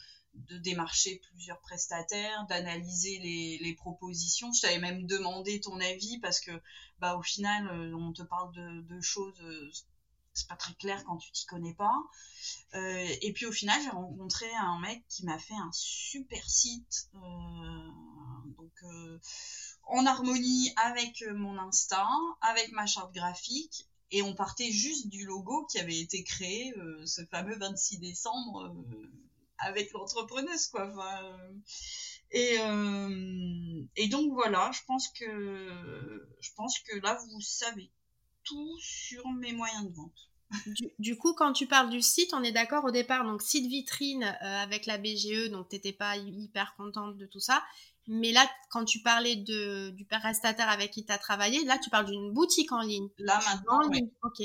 [0.62, 4.54] démarcher plusieurs prestataires, d'analyser les, les, propositions.
[4.54, 6.52] Je t'avais même demandé ton avis parce que
[7.00, 9.34] bah au final on te parle de, de choses
[10.34, 11.98] c'est pas très clair quand tu t'y connais pas.
[12.74, 17.10] et puis au final, j'ai rencontré un mec qui m'a fait un super site.
[17.14, 18.84] donc
[19.90, 22.10] en harmonie avec euh, mon instinct,
[22.42, 27.06] avec ma charte graphique, et on partait juste du logo qui avait été créé euh,
[27.06, 29.12] ce fameux 26 décembre euh,
[29.58, 30.92] avec l'entrepreneuse, quoi.
[32.32, 32.58] et,
[34.10, 37.92] donc voilà, je pense que je pense que là vous savez
[38.44, 40.30] tout sur mes moyens de vente.
[40.98, 44.24] Du, coup, quand tu parles du site, on est d'accord au départ, donc site vitrine
[44.42, 47.64] avec la BGE, donc t'étais pas hyper contente de tout ça.
[48.12, 51.92] Mais là, quand tu parlais de, du prestataire avec qui tu as travaillé, là, tu
[51.92, 53.08] parles d'une boutique en ligne.
[53.20, 53.88] Là, maintenant,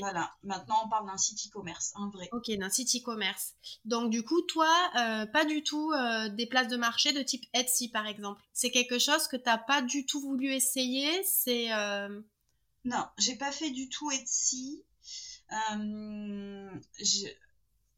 [0.00, 0.34] voilà.
[0.42, 2.28] maintenant, on parle d'un site e-commerce, un vrai.
[2.32, 3.54] Ok, d'un site e-commerce.
[3.86, 7.46] Donc, du coup, toi, euh, pas du tout euh, des places de marché de type
[7.54, 8.42] Etsy, par exemple.
[8.52, 11.72] C'est quelque chose que tu n'as pas du tout voulu essayer C'est.
[11.72, 12.20] Euh...
[12.84, 14.84] Non, j'ai pas fait du tout Etsy.
[15.52, 16.70] Euh,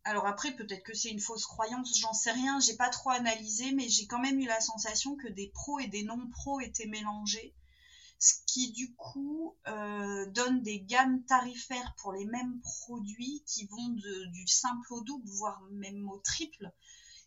[0.07, 3.73] alors après, peut-être que c'est une fausse croyance, j'en sais rien, j'ai pas trop analysé,
[3.73, 7.53] mais j'ai quand même eu la sensation que des pros et des non-pros étaient mélangés,
[8.21, 13.89] ce qui du coup euh, donne des gammes tarifaires pour les mêmes produits qui vont
[13.89, 16.73] du simple au double, voire même au triple.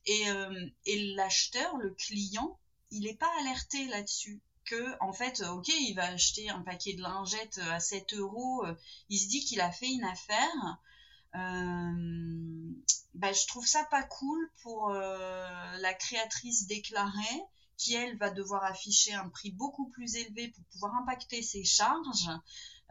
[0.05, 2.57] Et, euh, et l'acheteur, le client,
[2.91, 7.01] il n'est pas alerté là-dessus que en fait ok il va acheter un paquet de
[7.01, 8.63] lingettes à 7 euros
[9.07, 10.88] il se dit qu'il a fait une affaire euh,
[11.33, 17.43] bah, je trouve ça pas cool pour euh, la créatrice déclarée
[17.79, 22.29] qui elle va devoir afficher un prix beaucoup plus élevé pour pouvoir impacter ses charges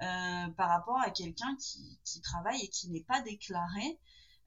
[0.00, 4.00] euh, par rapport à quelqu'un qui, travaille et qui n'est pas déclaré.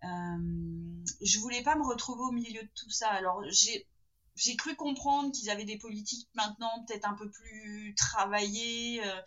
[0.03, 3.09] Euh, je voulais pas me retrouver au milieu de tout ça.
[3.09, 9.21] Alors j'ai cru comprendre qu'ils avaient des politiques maintenant peut-être un peu plus travaillées, euh,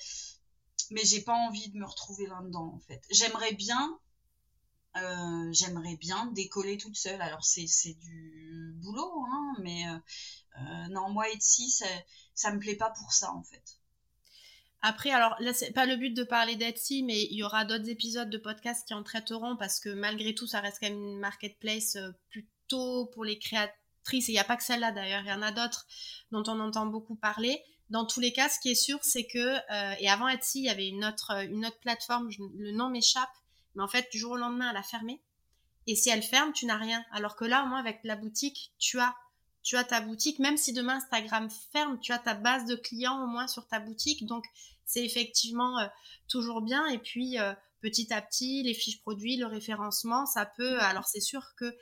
[0.91, 3.01] mais j'ai pas envie de me retrouver là-dedans en fait.
[3.11, 4.01] J'aimerais bien
[4.97, 7.21] euh, j'aimerais bien décoller toute seule.
[7.21, 9.99] Alors c'est, du boulot, hein, mais euh,
[10.61, 11.87] euh, non, moi Etsy, ça,
[12.35, 13.79] ça me plaît pas pour ça en fait.
[14.83, 17.89] Après, alors là, c'est pas le but de parler d'Etsy, mais il y aura d'autres
[17.89, 21.19] épisodes de podcast qui en traiteront parce que malgré tout, ça reste quand même une
[21.19, 21.97] marketplace
[22.29, 24.29] plutôt pour les créatrices.
[24.29, 25.87] Et il n'y a pas que celle-là d'ailleurs, il y en a d'autres
[26.33, 27.63] dont on entend beaucoup parler.
[27.89, 29.57] Dans tous les cas, ce qui est sûr, c'est que,
[30.03, 32.29] et avant Etsy, il y avait une autre, une autre plateforme,
[32.59, 33.33] le nom m'échappe,
[33.75, 35.21] mais en fait, du jour au lendemain, elle a fermé.
[35.87, 37.05] Et si elle ferme, tu n'as rien.
[37.13, 39.15] Alors que là, au moins, avec la boutique, tu as
[39.63, 43.25] tu as ta boutique, même si demain Instagram ferme, tu as ta base de clients
[43.25, 44.27] au moins sur ta boutique.
[44.27, 44.45] Donc,
[44.85, 45.87] c'est effectivement euh,
[46.29, 46.87] toujours bien.
[46.89, 50.79] Et puis, euh, petit à petit, les fiches produits, le référencement, ça peut.
[50.81, 51.75] Alors, c'est sûr que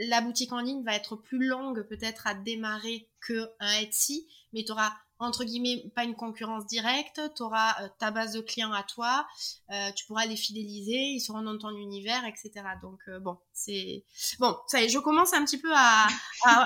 [0.00, 4.72] la boutique en ligne va être plus longue peut-être à démarrer qu'un Etsy, mais tu
[4.72, 8.82] auras entre guillemets pas une concurrence directe, tu auras euh, ta base de clients à
[8.82, 9.26] toi,
[9.70, 12.52] euh, tu pourras les fidéliser, ils seront dans ton univers, etc.
[12.82, 14.04] Donc euh, bon, c'est
[14.40, 16.08] bon, ça y est, je commence un petit peu à,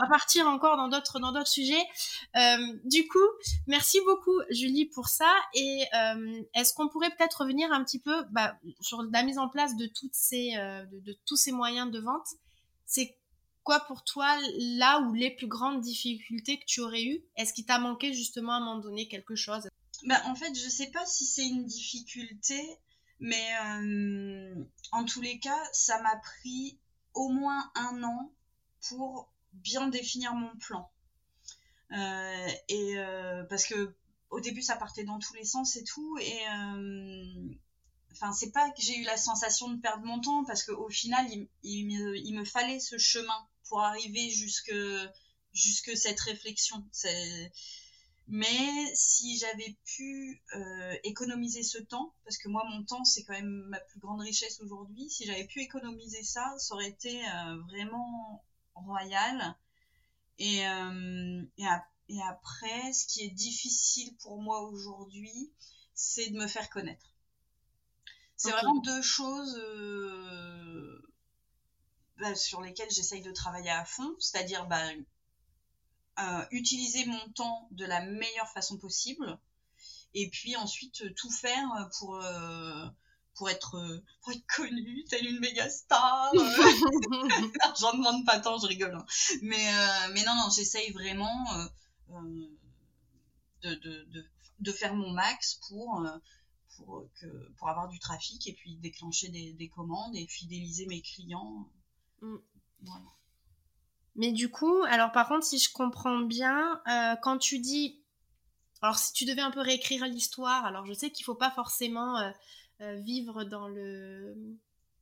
[0.09, 1.85] partir encore dans d'autres dans d'autres sujets.
[2.85, 3.19] du coup,
[3.67, 5.33] merci beaucoup Julie pour ça.
[5.55, 5.85] Et
[6.55, 9.91] est-ce qu'on pourrait peut-être revenir un petit peu bah, sur la mise en place de
[10.13, 10.53] ces
[10.91, 12.27] de, tous ces moyens de vente?
[13.87, 17.23] Pour toi là où les plus grandes difficultés que tu aurais eues?
[17.37, 19.69] Est-ce qu'il t'a manqué justement à un moment donné quelque chose?
[20.05, 22.61] Bah, En fait, je sais pas si c'est une difficulté,
[23.21, 26.79] mais euh, en tous les cas, ça m'a pris
[27.15, 28.33] au moins un an
[28.89, 30.91] pour bien définir mon plan.
[31.93, 33.95] Euh, et euh, parce que
[34.31, 36.45] au début, ça partait dans tous les sens et tout, et
[38.13, 41.27] enfin c'est pas que j'ai eu la sensation de perdre mon temps parce qu'au final
[41.63, 44.75] il, me, fallait ce chemin pour arriver jusque,
[45.53, 46.83] jusque cette réflexion.
[48.31, 53.33] Mais si j'avais pu euh, économiser ce temps, parce que moi mon temps c'est quand
[53.33, 57.57] même ma plus grande richesse aujourd'hui, si j'avais pu économiser ça, ça aurait été euh,
[57.69, 59.57] vraiment royal.
[60.39, 65.51] Et, euh, et, après, ce qui est difficile pour moi aujourd'hui,
[65.95, 67.07] c'est de me faire connaître.
[68.37, 69.59] C'est vraiment deux choses
[72.19, 74.83] bah, sur lesquels j'essaye de travailler à fond, c'est-à-dire bah,
[76.19, 79.39] euh, utiliser mon temps de la meilleure façon possible,
[80.15, 82.87] et puis ensuite euh, tout faire pour, euh,
[83.37, 86.33] pour, être, pour être connue, telle une méga star.
[87.79, 88.97] J'en demande pas tant, je rigole.
[88.97, 89.07] Hein.
[89.43, 89.71] Mais,
[90.13, 91.47] mais non, non, j'essaye vraiment
[93.63, 94.27] de, de,
[94.59, 96.05] de, faire mon max pour,
[96.75, 97.27] pour, que,
[97.59, 101.69] pour avoir du trafic et puis déclencher des, des commandes et fidéliser mes clients.
[102.21, 102.37] Mm.
[104.17, 108.01] Mais du coup, alors par contre, si je comprends bien, euh, quand tu dis,
[108.83, 112.19] alors si tu devais un peu réécrire l'histoire, alors je sais qu'il faut pas forcément
[112.19, 112.31] euh,
[112.81, 114.37] euh, vivre dans le,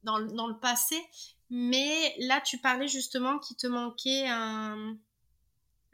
[0.02, 1.02] dans le, dans le passé,
[1.48, 4.98] mais là tu parlais justement qu'il te manquait un,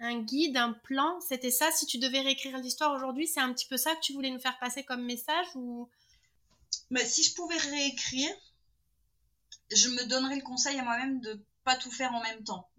[0.00, 1.70] un guide, un plan, c'était ça.
[1.70, 4.40] Si tu devais réécrire l'histoire aujourd'hui, c'est un petit peu ça que tu voulais nous
[4.40, 5.88] faire passer comme message ou?
[6.90, 8.30] Mais si je pouvais réécrire,
[9.74, 12.70] je me donnerais le conseil à moi-même de pas tout faire en même temps.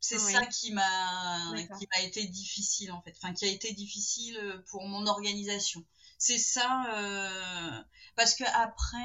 [0.00, 4.36] C'est ça qui m'a qui m'a été difficile en fait, enfin qui a été difficile
[4.36, 5.82] euh, pour mon organisation.
[6.18, 7.82] C'est ça euh,
[8.14, 9.00] parce que après,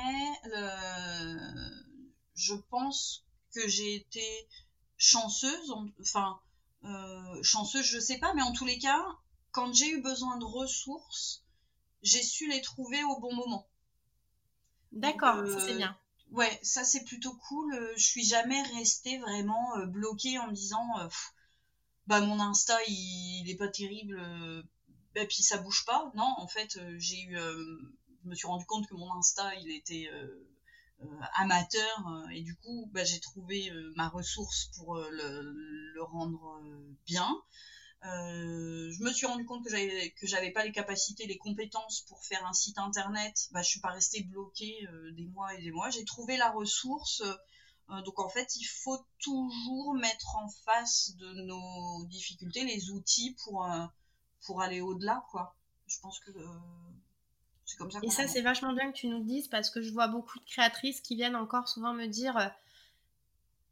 [0.54, 1.70] euh,
[2.36, 4.48] je pense que j'ai été
[4.98, 6.40] chanceuse, enfin
[7.44, 9.06] chanceuse, je sais pas, mais en tous les cas,
[9.52, 11.46] quand j'ai eu besoin de ressources,
[12.02, 13.70] j'ai su les trouver au bon moment.
[14.92, 15.98] D'accord, ça c'est bien
[16.32, 17.74] ouais, ça c'est plutôt cool.
[17.74, 21.08] Euh, je suis jamais restée vraiment euh, bloquée en me disant euh,
[22.08, 24.20] bah mon Insta il, est pas terrible
[25.16, 26.12] et puis ça bouge pas.
[26.16, 30.10] Non, en fait, j'ai eu je me suis rendu compte que mon Insta il était
[31.36, 36.62] amateur et du coup bah, j'ai trouvé ma ressource pour le, rendre
[37.06, 37.40] bien.
[38.06, 42.02] Euh, je me suis rendu compte que j'avais que j'avais pas les capacités, les compétences
[42.08, 43.50] pour faire un site internet.
[43.52, 45.90] Bah, je suis pas restée bloquée euh, des mois et des mois.
[45.90, 47.22] J'ai trouvé la ressource.
[47.90, 53.36] Euh, donc en fait, il faut toujours mettre en face de nos difficultés les outils
[53.44, 53.68] pour
[54.46, 55.56] pour aller au-delà, quoi.
[55.88, 56.32] Je pense que
[57.66, 58.00] c'est comme ça.
[58.04, 60.40] Et ça, c'est vachement bien que tu nous le dises parce que je vois beaucoup
[60.40, 62.54] de créatrices qui viennent encore souvent me dire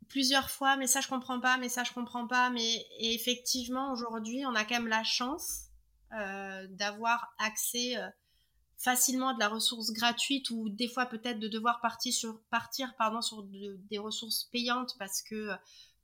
[0.10, 2.50] plusieurs fois, mais ça je comprends pas, mais ça je comprends pas.
[2.50, 5.68] Mais effectivement, aujourd'hui, on a quand même la chance
[6.14, 8.08] euh, d'avoir accès euh,
[8.78, 12.96] facilement à de la ressource gratuite ou des fois peut-être de devoir partir sur, partir,
[12.98, 15.56] pardon, sur des ressources payantes parce que euh,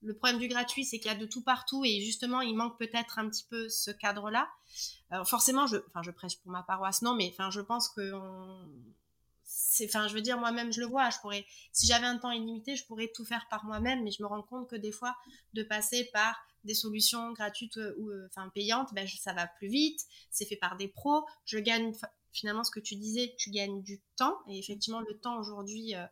[0.01, 2.77] le problème du gratuit, c'est qu'il y a de tout partout et justement, il manque
[2.77, 4.49] peut-être un petit peu ce cadre-là.
[5.23, 8.11] forcément, je, enfin, je prêche pour ma paroisse, non, mais enfin, je pense que
[9.55, 12.31] c'est enfin je veux dire moi-même je le vois je pourrais si j'avais un temps
[12.31, 15.15] illimité je pourrais tout faire par moi-même mais je me rends compte que des fois
[15.53, 19.67] de passer par des solutions gratuites euh, ou euh, enfin payantes ben, ça va plus
[19.67, 19.99] vite
[20.31, 21.93] c'est fait par des pros je gagne
[22.31, 26.05] finalement ce que tu disais tu gagnes du temps et effectivement le temps aujourd'hui euh,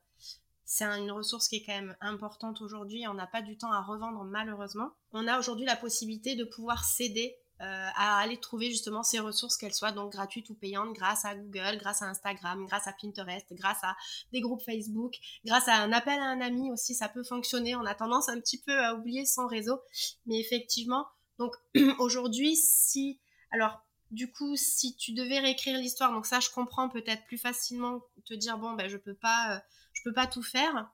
[0.63, 3.81] c'est une ressource qui est quand même importante aujourd'hui on n'a pas du temps à
[3.81, 4.91] revendre malheureusement.
[5.11, 9.73] On a aujourd'hui la possibilité de pouvoir céder à aller trouver justement ces ressources, qu'elles
[9.73, 13.83] soient donc gratuites ou payantes, grâce à Google, grâce à Instagram, grâce à Pinterest, grâce
[13.83, 13.95] à
[14.31, 17.75] des groupes Facebook, grâce à un appel à un ami aussi, ça peut fonctionner.
[17.75, 19.79] On a tendance un petit peu à oublier son réseau,
[20.25, 21.07] mais effectivement,
[21.37, 21.55] donc
[21.99, 23.19] aujourd'hui, si,
[23.51, 23.81] alors
[24.11, 28.33] du coup, si tu devais réécrire l'histoire, donc ça, je comprends peut-être plus facilement te
[28.33, 29.59] dire bon, ben je peux pas, euh,
[29.93, 30.91] je peux pas tout faire.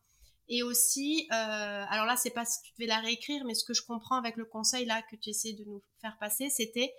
[0.50, 3.74] Et aussi, euh, alors là, c'est pas si tu devais la réécrire, mais ce que
[3.74, 6.94] je comprends avec le conseil là que tu essaies de nous faire passer, c'était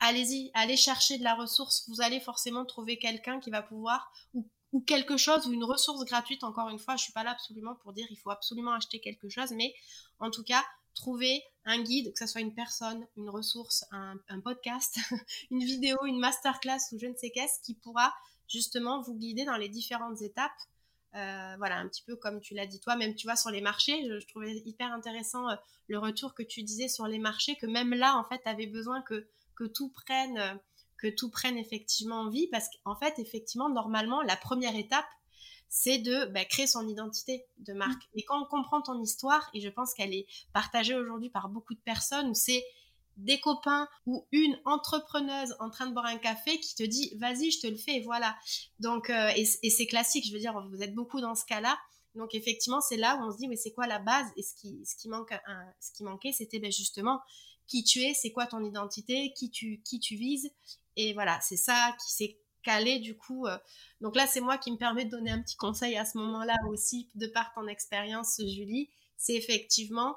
[0.00, 1.84] allez-y, allez chercher de la ressource.
[1.88, 4.10] Vous allez forcément trouver quelqu'un qui va pouvoir,
[4.72, 6.44] ou, quelque chose, ou une ressource gratuite.
[6.44, 9.28] Encore une fois, je suis pas là absolument pour dire il faut absolument acheter quelque
[9.28, 9.74] chose, mais
[10.18, 14.40] en tout cas, trouver un guide, que ce soit une personne, une ressource, un, un
[14.40, 14.98] podcast,
[15.50, 18.14] une vidéo, une masterclass ou je ne sais qu'est-ce qui pourra
[18.48, 20.52] justement vous guider dans les différentes étapes
[21.58, 24.06] voilà, un petit peu comme tu l'as dit toi, même tu vois sur les marchés,
[24.06, 25.56] je, trouvais hyper intéressant euh,
[25.88, 28.66] le retour que tu disais sur les marchés, que même là en fait tu avais
[28.66, 30.54] besoin que, que tout prenne euh,
[30.98, 35.06] que tout prenne effectivement vie parce qu'en fait effectivement normalement la première étape
[35.68, 38.02] c'est de bah, créer son identité de marque.
[38.04, 38.18] Mmh.
[38.18, 41.74] Et quand on comprend ton histoire, et je pense qu'elle est partagée aujourd'hui par beaucoup
[41.74, 42.64] de personnes, c'est
[43.16, 47.50] des copains ou une entrepreneuse en train de boire un café qui te dit vas-y
[47.50, 48.36] je te le fais et voilà.
[48.78, 51.78] Donc euh, et, c'est classique je veux dire vous êtes beaucoup dans ce cas-là.
[52.14, 54.26] Donc effectivement c'est là où on se dit mais c'est quoi la base?
[54.36, 55.32] Et ce qui ce qui manque
[55.80, 57.20] ce qui manquait c'était ben, justement
[57.66, 60.50] qui tu es c'est quoi ton identité qui tu qui tu vises?
[60.96, 63.56] Et voilà c'est ça qui s'est calé du coup euh.
[64.00, 66.56] donc là c'est moi qui me permet de donner un petit conseil à ce moment-là
[66.68, 68.90] aussi de par ton expérience Julie.
[69.16, 70.16] C'est effectivement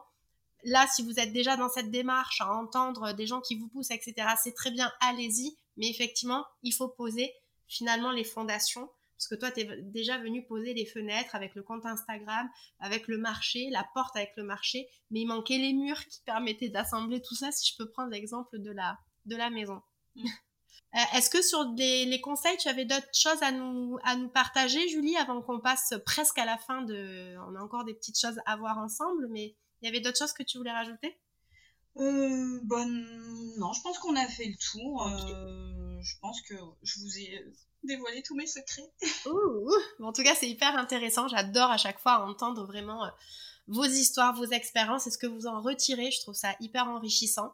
[0.63, 3.91] là, si vous êtes déjà dans cette démarche à entendre des gens qui vous poussent,
[3.91, 5.57] etc., c'est très bien, allez-y.
[5.77, 7.33] Mais effectivement, il faut poser
[7.67, 8.89] finalement les fondations.
[9.17, 12.49] Parce que toi, tu es déjà venu poser les fenêtres avec le compte Instagram,
[12.79, 14.87] avec le marché, la porte avec le marché.
[15.11, 18.59] Mais il manquait les murs qui permettaient d'assembler tout ça, si je peux prendre l'exemple
[18.59, 19.81] de la, de la maison.
[20.15, 20.25] Mm.
[20.95, 24.87] Euh, est-ce que sur les conseils, tu avais d'autres choses à nous, à nous partager,
[24.89, 27.35] Julie, avant qu'on passe presque à la fin de...
[27.47, 30.33] On a encore des petites choses à voir ensemble, mais il y avait d'autres choses
[30.33, 31.17] que tu voulais rajouter?
[31.97, 32.85] Euh, bon,
[33.57, 35.07] non, je pense qu'on a fait le tour.
[35.07, 37.45] Euh, je pense que je vous ai
[37.83, 38.89] dévoilé tous mes secrets.
[40.01, 41.27] en tout cas, c'est hyper intéressant.
[41.27, 43.09] J'adore à chaque fois entendre vraiment euh,
[43.67, 46.11] vos histoires, vos expériences et ce que vous en retirez.
[46.11, 47.53] Je trouve ça hyper enrichissant.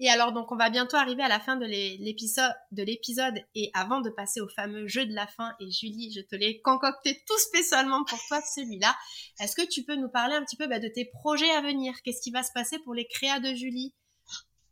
[0.00, 3.38] Et alors, donc, on va bientôt arriver à la fin de l'épisode, de l'épisode.
[3.54, 6.60] Et avant de passer au fameux jeu de la fin, et Julie, je te l'ai
[6.62, 8.96] concocté tout spécialement pour toi, celui-là.
[9.38, 11.94] Est-ce que tu peux nous parler un petit peu bah, de tes projets à venir?
[12.02, 13.94] Qu'est-ce qui va se passer pour les créas de Julie?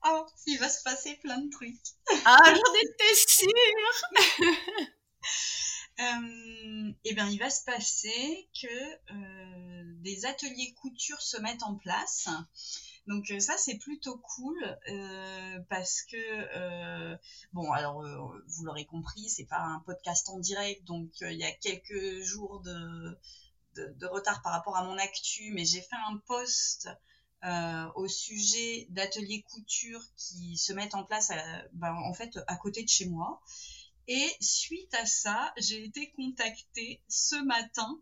[0.04, 1.78] Oh, il va se passer plein de trucs.
[2.24, 3.48] Ah, j'en étais sûre
[6.00, 11.76] euh, Eh bien, il va se passer que euh, des ateliers couture se mettent en
[11.76, 12.28] place.
[13.08, 17.16] Donc euh, ça c'est plutôt cool euh, parce que euh,
[17.52, 18.02] bon alors
[18.46, 22.60] vous l'aurez compris c'est pas un podcast en direct donc il y a quelques jours
[22.60, 23.18] de,
[23.74, 26.88] de, retard par rapport à mon actu mais j'ai fait un post
[27.96, 31.32] au sujet d'ateliers couture qui se mettent en place
[31.72, 33.42] ben, en fait à côté de chez moi.
[34.06, 38.00] Et suite à ça j'ai été contactée ce matin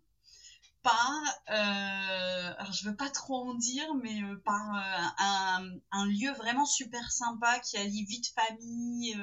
[0.82, 6.30] par, euh, je veux pas trop en dire, mais euh, par euh, un, un, lieu
[6.32, 9.16] vraiment super sympa qui allie vie de famille,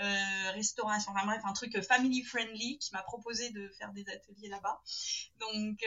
[0.00, 4.48] euh, restauration, enfin bref, un truc family friendly qui m'a proposé de faire des ateliers
[4.48, 4.80] là-bas.
[5.40, 5.84] Donc,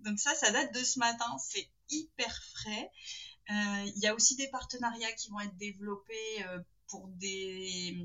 [0.00, 2.90] donc ça, ça date de ce matin, c'est hyper frais.
[3.48, 6.44] Il y a aussi des partenariats qui vont être développés
[6.88, 7.96] pour des,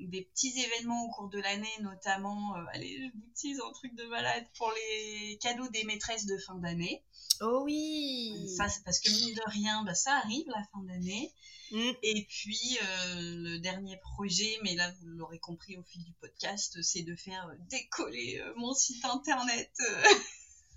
[0.00, 3.94] des, petits événements au cours de l'année, notamment, euh, allez, je vous tease un truc
[3.94, 7.02] de malade pour les cadeaux des maîtresses de fin d'année.
[7.40, 11.32] Oh oui Ça, c'est parce que mine de rien, bah, ça arrive la fin d'année.
[11.70, 11.90] Mm.
[12.02, 16.80] Et puis, euh, le dernier projet, mais là, vous l'aurez compris au fil du podcast,
[16.82, 19.70] c'est de faire décoller euh, mon site internet.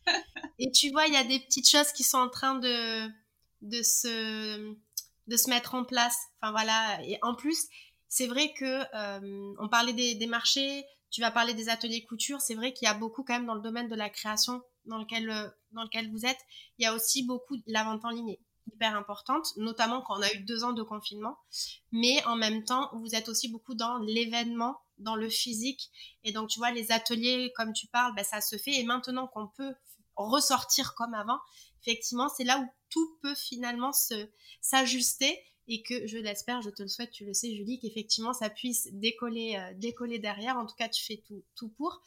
[0.60, 3.08] Et tu vois, il y a des petites choses qui sont en train de,
[3.62, 4.76] de se
[5.28, 6.18] de se mettre en place.
[6.42, 7.00] Enfin voilà.
[7.04, 7.68] Et en plus,
[8.08, 8.66] c'est vrai que
[8.96, 12.42] euh, on parlait des, marchés, tu vas parler des ateliers couture.
[12.42, 14.98] C'est vrai qu'il y a beaucoup quand même dans le domaine de la création dans
[14.98, 16.40] lequel euh, dans lequel vous êtes.
[16.78, 18.38] Il y a aussi beaucoup de la vente en ligne
[18.74, 21.38] hyper importante, notamment quand on a eu deux ans de confinement.
[21.92, 25.90] Mais en même temps, vous êtes aussi beaucoup dans l'événement, dans le physique.
[26.24, 28.74] Et donc, tu vois, les ateliers, comme tu parles, ben, ça se fait.
[28.80, 29.74] Et maintenant qu'on peut
[30.16, 31.40] ressortir comme avant,
[31.82, 34.30] effectivement, c'est là où tout peut finalement se
[34.62, 38.50] s'ajuster et que je l'espère, je te le souhaite, tu le sais Julie, qu'effectivement ça
[38.50, 40.58] puisse décoller, euh, décoller derrière.
[40.58, 42.02] En tout cas, tu fais tout, tout pour.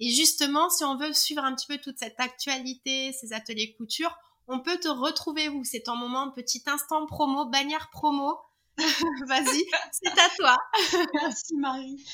[0.00, 4.16] Et justement, si on veut suivre un petit peu toute cette actualité, ces ateliers couture,
[4.48, 5.64] on peut te retrouver où?
[5.64, 8.36] C'est ton moment, petit instant promo, bannière promo.
[9.28, 10.58] Vas-y, c'est à toi.
[11.14, 12.04] Merci Marie.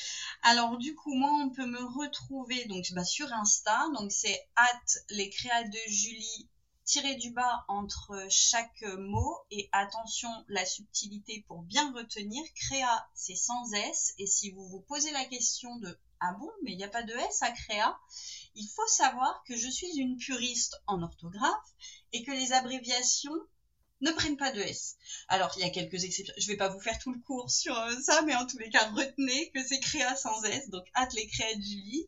[0.43, 4.99] Alors du coup, moi, on peut me retrouver donc bah, sur Insta, donc c'est at
[5.09, 6.47] les créas de Julie
[6.83, 12.43] tiré du bas entre chaque mot et attention la subtilité pour bien retenir.
[12.55, 16.73] Créa, c'est sans S et si vous vous posez la question de ah bon, mais
[16.73, 17.99] il n'y a pas de S à créa,
[18.53, 21.73] il faut savoir que je suis une puriste en orthographe
[22.13, 23.33] et que les abréviations
[24.01, 24.97] ne prennent pas de S.
[25.27, 26.33] Alors, il y a quelques exceptions.
[26.37, 28.69] Je vais pas vous faire tout le cours sur euh, ça, mais en tous les
[28.69, 32.07] cas, retenez que c'est créa sans S, donc hâte les créas de Julie.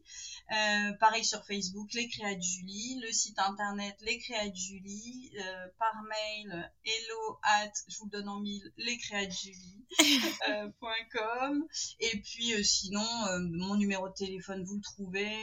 [0.52, 5.32] Euh, pareil sur Facebook, les créas de Julie, le site internet les créas de Julie,
[5.40, 9.86] euh, par mail hello at, je vous le donne en mille, les créas de Julie,
[11.12, 11.68] .com.
[12.00, 13.06] Et puis sinon,
[13.52, 15.38] mon numéro de téléphone, vous le trouvez.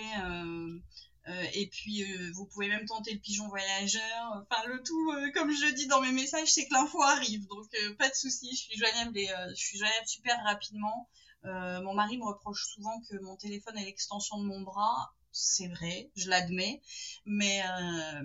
[1.29, 4.45] Euh, et puis, euh, vous pouvez même tenter le pigeon voyageur.
[4.51, 7.47] Enfin, le tout, euh, comme je dis dans mes messages, c'est que l'info arrive.
[7.47, 9.19] Donc, pas de souci, je suis joignable,
[9.51, 11.09] je suis joignable super rapidement.
[11.45, 15.15] Mon mari me reproche souvent que mon téléphone est l'extension de mon bras.
[15.33, 16.83] C'est vrai, je l'admets.
[17.25, 17.63] Mais,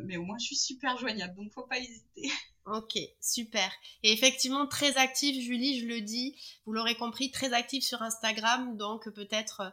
[0.04, 1.36] mais au moins, je suis super joignable.
[1.36, 2.30] Donc, faut pas hésiter.
[2.68, 3.72] Ok, super.
[4.02, 6.36] Et effectivement, très active, Julie, je le dis,
[6.66, 8.76] vous l'aurez compris, très active sur Instagram.
[8.76, 9.72] Donc, peut-être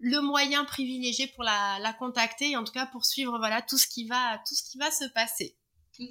[0.00, 3.86] le moyen privilégié pour la, contacter et en tout cas pour suivre voilà tout ce
[3.88, 5.56] qui va tout ce qui va se passer.
[5.98, 6.06] Mm.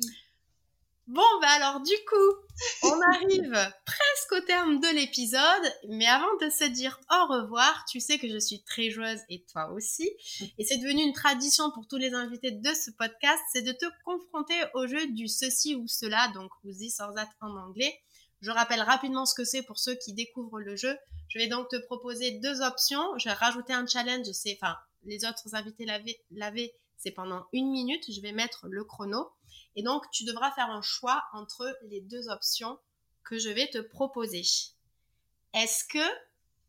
[1.08, 2.36] Bon bah alors du coup,
[2.84, 8.02] on arrive presque au terme de l'épisode, mais avant de se dire au revoir, tu
[8.02, 10.10] sais que je suis très joueuse et toi aussi,
[10.58, 13.86] et c'est devenu une tradition pour tous les invités de ce podcast, c'est de te
[14.04, 18.02] confronter au jeu du ceci ou cela, donc ou this or en anglais.
[18.42, 20.96] Je rappelle rapidement ce que c'est pour ceux qui découvrent le jeu.
[21.30, 23.18] Je vais donc te proposer deux options.
[23.18, 24.28] Je vais rajouter un challenge.
[24.32, 25.88] C'est, enfin, les autres invités
[26.32, 28.04] l'avaient, c'est pendant une minute.
[28.12, 29.30] Je vais mettre le chrono.
[29.76, 32.80] Et donc, tu devras faire un choix entre les deux options
[33.24, 34.44] que je vais te proposer.
[35.54, 36.06] Est-ce que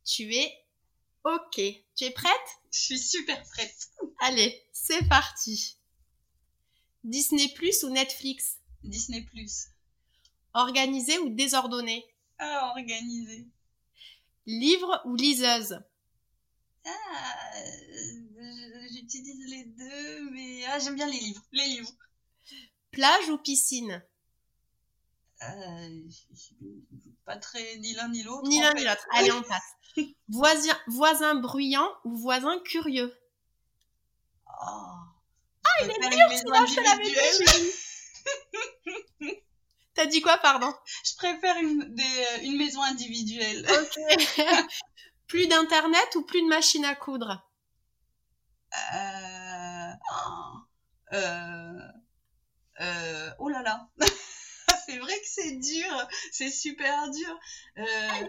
[0.05, 0.53] tu es
[1.25, 1.61] OK?
[1.97, 2.33] Tu es prête?
[2.71, 3.91] Je suis super prête.
[4.21, 5.77] Allez, c'est parti.
[7.05, 8.59] Disney Plus ou Netflix?
[8.85, 9.69] Disney Plus.
[10.55, 12.05] Organisé ou désordonné?
[12.39, 13.47] Ah, organisé.
[14.47, 15.81] Livre ou liseuse?
[16.85, 17.53] Ah,
[18.91, 21.43] j'utilise les deux, mais ah, j'aime bien les livres.
[21.53, 21.93] Les livres.
[22.93, 24.03] Plage ou piscine?
[25.43, 26.09] Euh,
[27.25, 28.49] Pas très ni l'un ni l'autre.
[28.49, 29.07] Ni l'un ni l'autre.
[29.13, 29.75] Allez, on passe.
[30.29, 33.15] voisin, voisin bruyant ou voisin curieux?
[34.47, 34.55] Oh.
[34.67, 37.11] Ah, il est dur, celui-là, je l'avais
[39.21, 39.35] dit.
[39.95, 40.73] T'as dit quoi, pardon?
[41.05, 41.95] Je préfère une,
[42.43, 43.67] une maison individuelle.
[43.69, 43.99] Ok.
[45.27, 47.48] plus d'internet ou plus de machine à coudre?
[53.39, 53.89] Oh là là
[54.87, 57.39] C'est vrai que c'est dur, c'est super dur.
[57.79, 57.83] Euh...
[57.83, 58.27] euh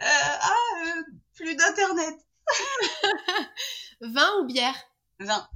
[0.00, 1.02] ah, euh,
[1.34, 2.16] plus d'internet.
[4.00, 4.74] Vin ou bière?
[5.20, 5.48] Vin.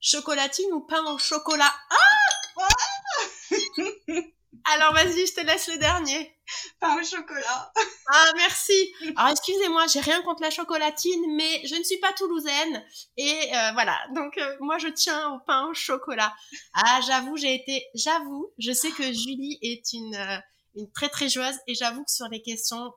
[0.00, 1.72] Chocolatine ou pain au chocolat?
[1.90, 2.18] Ah
[4.72, 6.37] Alors vas-y, je te laisse le dernier.
[6.80, 7.72] Pain au chocolat.
[8.08, 8.94] Ah merci.
[9.16, 12.84] Alors excusez-moi, j'ai rien contre la chocolatine, mais je ne suis pas toulousaine
[13.16, 13.98] et euh, voilà.
[14.14, 16.34] Donc euh, moi je tiens au pain au chocolat.
[16.74, 20.38] Ah j'avoue, j'ai été, j'avoue, je sais que Julie est une euh,
[20.74, 22.92] une très très joueuse et j'avoue que sur les questions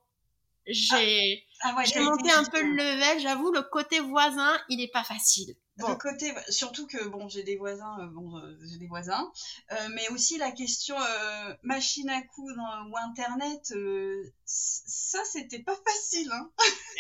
[0.68, 3.20] j'ai ah, ah monté un peu le level.
[3.20, 5.56] J'avoue, le côté voisin, il est pas facile.
[5.78, 5.96] Bon.
[5.96, 9.32] côté, surtout que bon, j'ai des voisins, euh, bon, euh, j'ai des voisins,
[9.72, 10.96] euh, mais aussi la question
[11.64, 13.74] machine à coudre ou internet,
[14.46, 16.32] ça c'était pas facile.
[16.32, 16.52] Hein.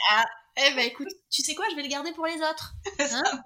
[0.09, 0.25] Ah,
[0.57, 2.73] eh ben écoute, tu sais quoi, je vais le garder pour les autres.
[2.99, 3.41] Hein,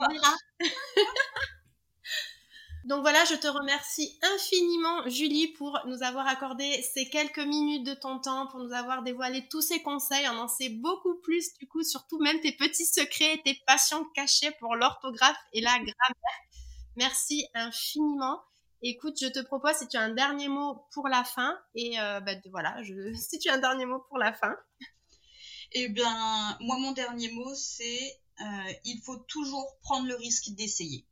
[2.85, 7.95] donc voilà, je te remercie infiniment, Julie, pour nous avoir accordé ces quelques minutes de
[7.95, 10.27] ton temps, pour nous avoir dévoilé tous ces conseils.
[10.29, 14.05] On en sait beaucoup plus, du coup, surtout même tes petits secrets et tes passions
[14.13, 16.39] cachées pour l'orthographe et la grammaire.
[16.95, 18.39] Merci infiniment.
[18.83, 22.19] Écoute, je te propose, si tu as un dernier mot pour la fin, et euh,
[22.19, 24.55] bah, voilà, je, si tu as un dernier mot pour la fin.
[25.71, 31.03] Eh bien, moi, mon dernier mot, c'est euh, il faut toujours prendre le risque d'essayer.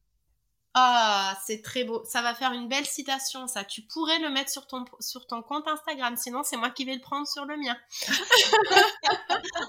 [0.76, 2.03] Ah, c'est très beau.
[2.05, 3.63] Ça va faire une belle citation, ça.
[3.63, 6.17] Tu pourrais le mettre sur ton, sur ton compte Instagram.
[6.17, 7.78] Sinon, c'est moi qui vais le prendre sur le mien.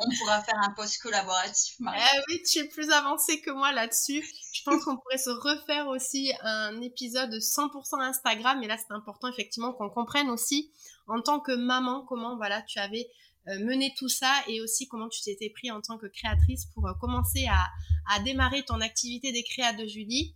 [0.00, 2.00] On pourra faire un post collaboratif, Marie.
[2.00, 4.24] Eh oui, tu es plus avancée que moi là-dessus.
[4.54, 8.58] Je pense qu'on pourrait se refaire aussi un épisode 100% Instagram.
[8.60, 10.72] Mais là, c'est important, effectivement, qu'on comprenne aussi,
[11.06, 13.10] en tant que maman, comment, voilà, tu avais
[13.48, 16.86] euh, mené tout ça et aussi comment tu t'étais pris en tant que créatrice pour
[16.86, 17.68] euh, commencer à,
[18.08, 20.34] à démarrer ton activité des créas de Julie.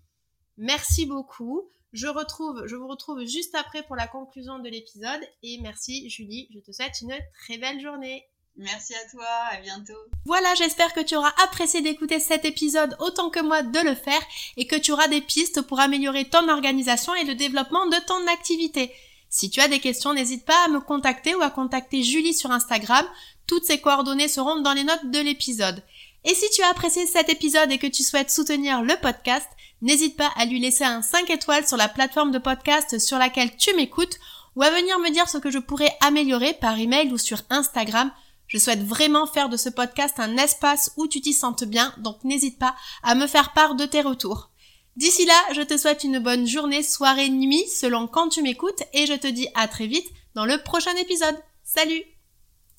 [0.59, 1.71] Merci beaucoup.
[1.93, 6.49] Je retrouve, je vous retrouve juste après pour la conclusion de l'épisode et merci Julie,
[6.53, 8.27] je te souhaite une très belle journée.
[8.57, 9.95] Merci à toi, à bientôt.
[10.27, 14.21] Voilà, j'espère que tu auras apprécié d'écouter cet épisode autant que moi de le faire
[14.57, 18.27] et que tu auras des pistes pour améliorer ton organisation et le développement de ton
[18.27, 18.93] activité.
[19.31, 22.51] Si tu as des questions, n'hésite pas à me contacter ou à contacter Julie sur
[22.51, 23.07] Instagram.
[23.47, 25.83] Toutes ces coordonnées seront dans les notes de l'épisode.
[26.25, 29.49] Et si tu as apprécié cet épisode et que tu souhaites soutenir le podcast,
[29.83, 33.57] n'hésite pas à lui laisser un 5 étoiles sur la plateforme de podcast sur laquelle
[33.57, 34.19] tu m'écoutes
[34.57, 38.11] ou à venir me dire ce que je pourrais améliorer par email ou sur Instagram.
[38.49, 42.25] Je souhaite vraiment faire de ce podcast un espace où tu t'y sentes bien, donc
[42.25, 44.51] n'hésite pas à me faire part de tes retours.
[44.97, 49.07] D'ici là, je te souhaite une bonne journée, soirée, nuit, selon quand tu m'écoutes, et
[49.07, 51.37] je te dis à très vite dans le prochain épisode.
[51.63, 52.18] Salut